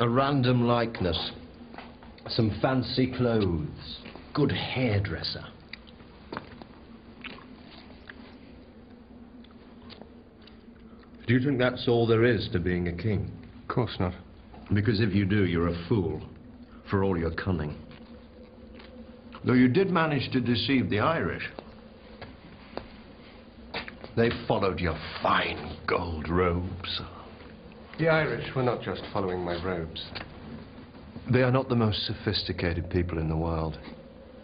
A 0.00 0.08
random 0.08 0.66
likeness, 0.66 1.32
some 2.34 2.58
fancy 2.60 3.12
clothes, 3.16 3.98
good 4.32 4.50
hairdresser. 4.50 5.44
Do 11.26 11.32
you 11.32 11.40
think 11.40 11.58
that's 11.58 11.88
all 11.88 12.06
there 12.06 12.24
is 12.24 12.48
to 12.52 12.58
being 12.58 12.88
a 12.88 12.92
king? 12.92 13.30
Of 13.62 13.68
course 13.68 13.96
not. 13.98 14.14
Because 14.72 15.00
if 15.00 15.14
you 15.14 15.24
do, 15.24 15.46
you're 15.46 15.68
a 15.68 15.88
fool, 15.88 16.20
for 16.90 17.04
all 17.04 17.16
your 17.16 17.30
cunning. 17.30 17.76
Though 19.44 19.54
you 19.54 19.68
did 19.68 19.90
manage 19.90 20.30
to 20.32 20.40
deceive 20.40 20.90
the 20.90 21.00
Irish. 21.00 21.48
They 24.16 24.30
followed 24.48 24.80
your 24.80 24.98
fine 25.22 25.76
gold 25.86 26.28
robes. 26.28 27.00
The 27.98 28.08
Irish 28.08 28.54
were 28.54 28.62
not 28.62 28.82
just 28.82 29.02
following 29.12 29.40
my 29.44 29.62
robes. 29.64 30.04
They 31.30 31.42
are 31.42 31.50
not 31.50 31.68
the 31.68 31.74
most 31.74 32.06
sophisticated 32.06 32.90
people 32.90 33.18
in 33.18 33.28
the 33.28 33.36
world. 33.36 33.78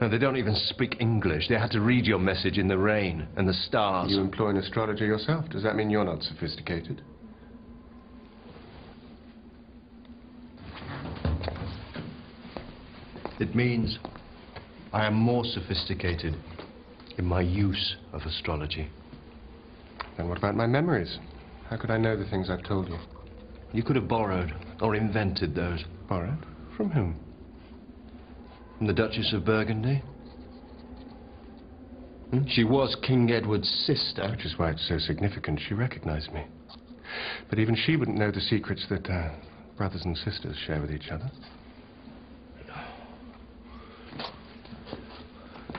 And 0.01 0.11
they 0.11 0.19
don't 0.19 0.39
even 0.39 0.55
speak 0.55 0.97
English. 0.99 1.49
They 1.49 1.59
had 1.59 1.71
to 1.73 1.81
read 1.81 2.07
your 2.07 2.19
message 2.19 2.57
in 2.57 2.69
the 2.69 2.79
rain 2.79 3.29
and 3.37 3.47
the 3.47 3.53
stars. 3.53 4.11
You 4.11 4.21
employ 4.21 4.49
an 4.49 4.57
astrologer 4.57 5.05
yourself. 5.05 5.49
Does 5.51 5.63
that 5.63 5.77
mean 5.77 5.91
you're 5.91 6.05
not 6.05 6.23
sophisticated? 6.23 7.03
It 13.39 13.55
means 13.55 13.99
I 14.93 15.07
am 15.07 15.15
more 15.15 15.45
sophisticated 15.45 16.37
in 17.19 17.25
my 17.27 17.43
use 17.43 17.97
of 18.13 18.23
astrology. 18.23 18.89
Then 20.17 20.29
what 20.29 20.39
about 20.39 20.57
my 20.57 20.67
memories? 20.67 21.19
How 21.69 21.77
could 21.77 21.91
I 21.91 21.99
know 21.99 22.17
the 22.17 22.29
things 22.29 22.51
I've 22.51 22.65
told 22.65 22.89
you? 22.89 22.99
You 23.73 23.83
could 23.83 23.97
have 23.97 24.09
borrowed 24.09 24.55
or 24.81 24.95
invented 24.95 25.55
those. 25.55 25.85
Borrowed? 26.09 26.45
From 26.81 26.91
whom? 26.93 27.17
From 28.79 28.87
the 28.87 28.95
Duchess 28.95 29.35
of 29.35 29.45
Burgundy. 29.45 30.03
Hmm? 32.31 32.45
She 32.49 32.65
was 32.65 32.97
King 33.07 33.31
Edward's 33.31 33.69
sister. 33.85 34.27
Which 34.31 34.47
is 34.47 34.55
why 34.57 34.71
it's 34.71 34.89
so 34.89 34.97
significant. 34.99 35.61
She 35.69 35.75
recognized 35.75 36.33
me. 36.33 36.43
But 37.51 37.59
even 37.59 37.77
she 37.77 37.97
wouldn't 37.97 38.17
know 38.17 38.31
the 38.31 38.41
secrets 38.41 38.87
that 38.89 39.07
uh, 39.11 39.29
brothers 39.77 40.07
and 40.07 40.17
sisters 40.17 40.57
share 40.67 40.81
with 40.81 40.91
each 40.91 41.11
other. 41.11 41.31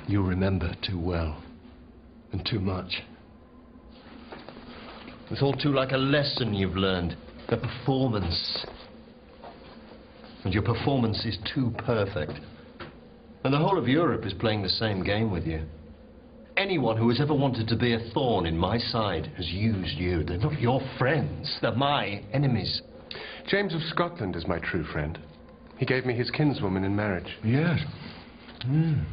You 0.08 0.22
remember 0.24 0.76
too 0.88 1.00
well. 1.00 1.42
And 2.32 2.46
too 2.46 2.60
much. 2.60 3.02
It's 5.32 5.42
all 5.42 5.54
too 5.54 5.74
like 5.74 5.94
a 5.94 5.98
lesson 5.98 6.54
you've 6.54 6.78
learned. 6.78 7.18
A 7.48 7.58
performance. 7.58 8.68
And 10.44 10.54
your 10.54 10.64
performance 10.64 11.24
is 11.26 11.38
too 11.54 11.74
perfect. 11.78 12.34
And 13.44 13.54
the 13.54 13.58
whole 13.58 13.78
of 13.78 13.88
Europe 13.88 14.26
is 14.26 14.34
playing 14.34 14.62
the 14.62 14.70
same 14.70 15.04
game 15.04 15.32
with 15.32 15.46
you. 15.46 15.64
Anyone 16.58 16.98
who 16.98 17.10
has 17.10 17.22
ever 17.22 17.34
wanted 17.34 17.68
to 17.70 17.76
be 17.76 17.94
a 17.94 18.12
thorn 18.14 18.46
in 18.46 18.58
my 18.58 18.78
side 18.78 19.32
has 19.38 19.48
used 19.48 19.98
you. 19.98 20.24
They're 20.24 20.38
not 20.38 20.60
your 20.60 20.82
friends. 20.98 21.58
They're 21.62 21.72
my 21.72 22.24
enemies. 22.34 22.82
James 23.48 23.74
of 23.74 23.82
Scotland 23.84 24.36
is 24.36 24.48
my 24.48 24.60
true 24.60 24.84
friend. 24.86 25.18
He 25.78 25.86
gave 25.86 26.06
me 26.06 26.14
his 26.14 26.30
kinswoman 26.30 26.84
in 26.84 26.96
marriage. 26.96 27.38
Yes. 27.44 27.80
Mm. 28.66 29.06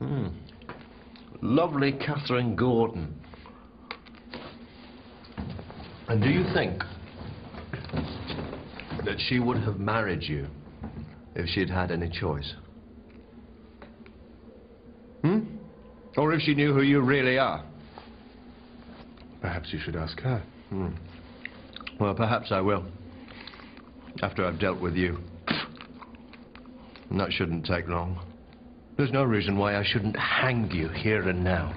Mm. 0.00 0.32
Lovely 1.42 1.92
Catherine 1.92 2.56
Gordon. 2.56 3.14
And 6.08 6.22
do 6.22 6.30
you 6.30 6.44
think 6.54 6.82
that 9.04 9.16
she 9.28 9.38
would 9.38 9.58
have 9.58 9.78
married 9.78 10.22
you 10.22 10.46
if 11.34 11.48
she'd 11.48 11.70
had 11.70 11.90
any 11.90 12.08
choice? 12.08 12.54
Hmm? 15.22 15.40
Or 16.16 16.32
if 16.32 16.42
she 16.42 16.54
knew 16.54 16.72
who 16.72 16.82
you 16.82 17.00
really 17.00 17.38
are? 17.38 17.64
Perhaps 19.40 19.72
you 19.72 19.78
should 19.78 19.96
ask 19.96 20.18
her. 20.20 20.42
Hmm. 20.70 20.88
Well, 21.98 22.14
perhaps 22.14 22.50
I 22.50 22.60
will. 22.60 22.84
After 24.22 24.44
I've 24.44 24.58
dealt 24.58 24.80
with 24.80 24.94
you. 24.94 25.18
And 27.10 27.20
that 27.20 27.32
shouldn't 27.32 27.66
take 27.66 27.88
long. 27.88 28.20
There's 28.96 29.12
no 29.12 29.24
reason 29.24 29.56
why 29.58 29.76
I 29.76 29.84
shouldn't 29.84 30.16
hang 30.16 30.70
you 30.70 30.88
here 30.88 31.28
and 31.28 31.42
now. 31.42 31.74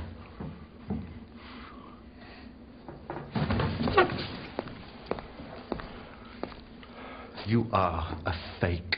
You 7.48 7.66
are 7.72 8.20
a 8.26 8.34
fake. 8.60 8.98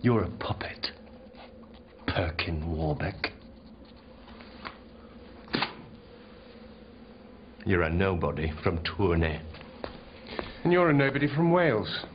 You're 0.00 0.22
a 0.22 0.30
puppet, 0.30 0.92
Perkin 2.06 2.74
Warbeck. 2.74 3.32
You're 7.66 7.82
a 7.82 7.90
nobody 7.90 8.50
from 8.64 8.82
Tournai. 8.82 9.42
And 10.64 10.72
you're 10.72 10.88
a 10.88 10.94
nobody 10.94 11.28
from 11.28 11.50
Wales, 11.50 12.06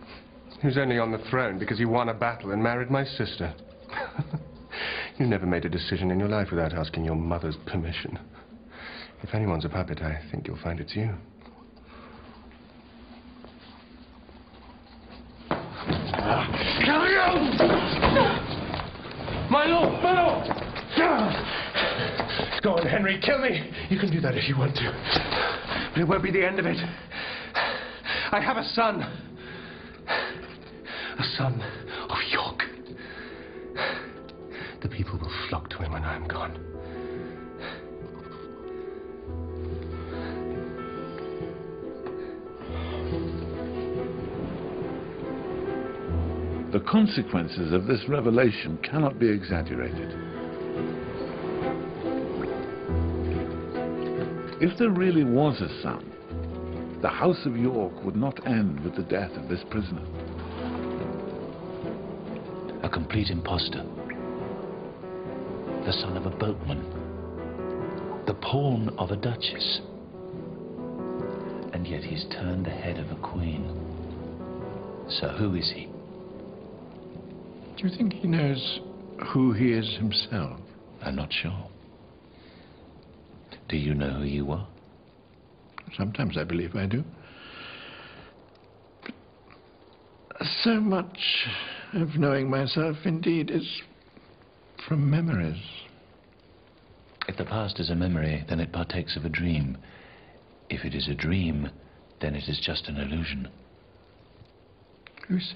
who's 0.63 0.79
only 0.79 0.97
on 0.97 1.11
the 1.11 1.23
throne 1.29 1.59
because 1.59 1.79
you 1.79 1.89
won 1.89 2.09
a 2.09 2.13
battle 2.15 2.53
and 2.53 2.63
married 2.63 2.89
my 2.89 3.03
sister. 3.03 3.53
you 5.19 5.27
never 5.27 5.45
made 5.45 5.65
a 5.65 5.69
decision 5.69 6.09
in 6.09 6.19
your 6.19 6.29
life 6.29 6.47
without 6.49 6.73
asking 6.73 7.05
your 7.05 7.15
mother's 7.15 7.57
permission. 7.67 8.17
If 9.21 9.35
anyone's 9.35 9.65
a 9.65 9.69
puppet, 9.69 10.01
I 10.01 10.19
think 10.31 10.47
you'll 10.47 10.57
find 10.63 10.79
it's 10.79 10.95
you. 10.95 11.13
My 19.67 20.13
lord! 20.21 20.47
Go 22.63 22.71
on, 22.75 22.87
Henry, 22.87 23.19
kill 23.21 23.39
me. 23.39 23.71
You 23.89 23.99
can 23.99 24.09
do 24.11 24.19
that 24.21 24.35
if 24.35 24.47
you 24.47 24.57
want 24.57 24.75
to. 24.75 24.91
But 25.93 26.01
it 26.01 26.07
won't 26.07 26.23
be 26.23 26.31
the 26.31 26.45
end 26.45 26.59
of 26.59 26.65
it. 26.65 26.77
I 28.31 28.39
have 28.39 28.57
a 28.57 28.63
son. 28.73 29.01
A 30.07 31.23
son 31.37 31.61
of 32.09 32.17
York. 32.31 32.63
The 34.81 34.89
people 34.89 35.19
will 35.19 35.31
flock 35.49 35.69
to 35.71 35.77
him 35.77 35.91
when 35.93 36.03
I 36.03 36.15
am 36.15 36.27
gone. 36.27 36.76
Consequences 46.87 47.73
of 47.73 47.85
this 47.85 48.01
revelation 48.07 48.77
cannot 48.81 49.19
be 49.19 49.27
exaggerated. 49.27 50.09
If 54.61 54.77
there 54.79 54.91
really 54.91 55.25
was 55.25 55.59
a 55.61 55.81
son, 55.83 56.11
the 57.01 57.09
House 57.09 57.45
of 57.45 57.57
York 57.57 58.03
would 58.03 58.15
not 58.15 58.47
end 58.47 58.79
with 58.79 58.95
the 58.95 59.03
death 59.03 59.31
of 59.31 59.49
this 59.49 59.63
prisoner. 59.69 60.01
A 62.83 62.89
complete 62.89 63.29
impostor. 63.29 63.83
the 65.85 65.93
son 65.93 66.17
of 66.17 66.25
a 66.25 66.29
boatman, 66.29 66.83
the 68.25 68.33
pawn 68.33 68.93
of 68.97 69.11
a 69.11 69.15
duchess. 69.15 69.79
And 71.73 71.87
yet 71.87 72.03
he's 72.03 72.25
turned 72.25 72.65
the 72.65 72.71
head 72.71 72.97
of 72.97 73.09
a 73.09 73.21
queen. 73.21 73.63
So 75.07 75.29
who 75.29 75.55
is 75.55 75.71
he? 75.73 75.87
Do 77.77 77.87
you 77.87 77.95
think 77.95 78.13
he 78.13 78.27
knows 78.27 78.79
who 79.27 79.53
he 79.53 79.71
is 79.71 79.97
himself? 79.97 80.59
I'm 81.03 81.15
not 81.15 81.31
sure. 81.31 81.67
Do 83.69 83.77
you 83.77 83.93
know 83.93 84.13
who 84.13 84.25
you 84.25 84.51
are? 84.51 84.67
Sometimes 85.95 86.37
I 86.37 86.43
believe 86.43 86.75
I 86.75 86.87
do. 86.87 87.03
But 89.03 90.47
so 90.63 90.79
much 90.79 91.47
of 91.93 92.15
knowing 92.15 92.49
myself, 92.49 92.97
indeed, 93.05 93.51
is 93.51 93.81
from 94.87 95.09
memories. 95.09 95.61
If 97.27 97.37
the 97.37 97.45
past 97.45 97.79
is 97.79 97.91
a 97.91 97.95
memory, 97.95 98.43
then 98.49 98.59
it 98.59 98.71
partakes 98.71 99.15
of 99.15 99.25
a 99.25 99.29
dream. 99.29 99.77
If 100.69 100.83
it 100.83 100.95
is 100.95 101.07
a 101.07 101.15
dream, 101.15 101.69
then 102.21 102.35
it 102.35 102.49
is 102.49 102.59
just 102.59 102.87
an 102.87 102.97
illusion. 102.97 103.49
Who 105.27 105.39
said 105.39 105.55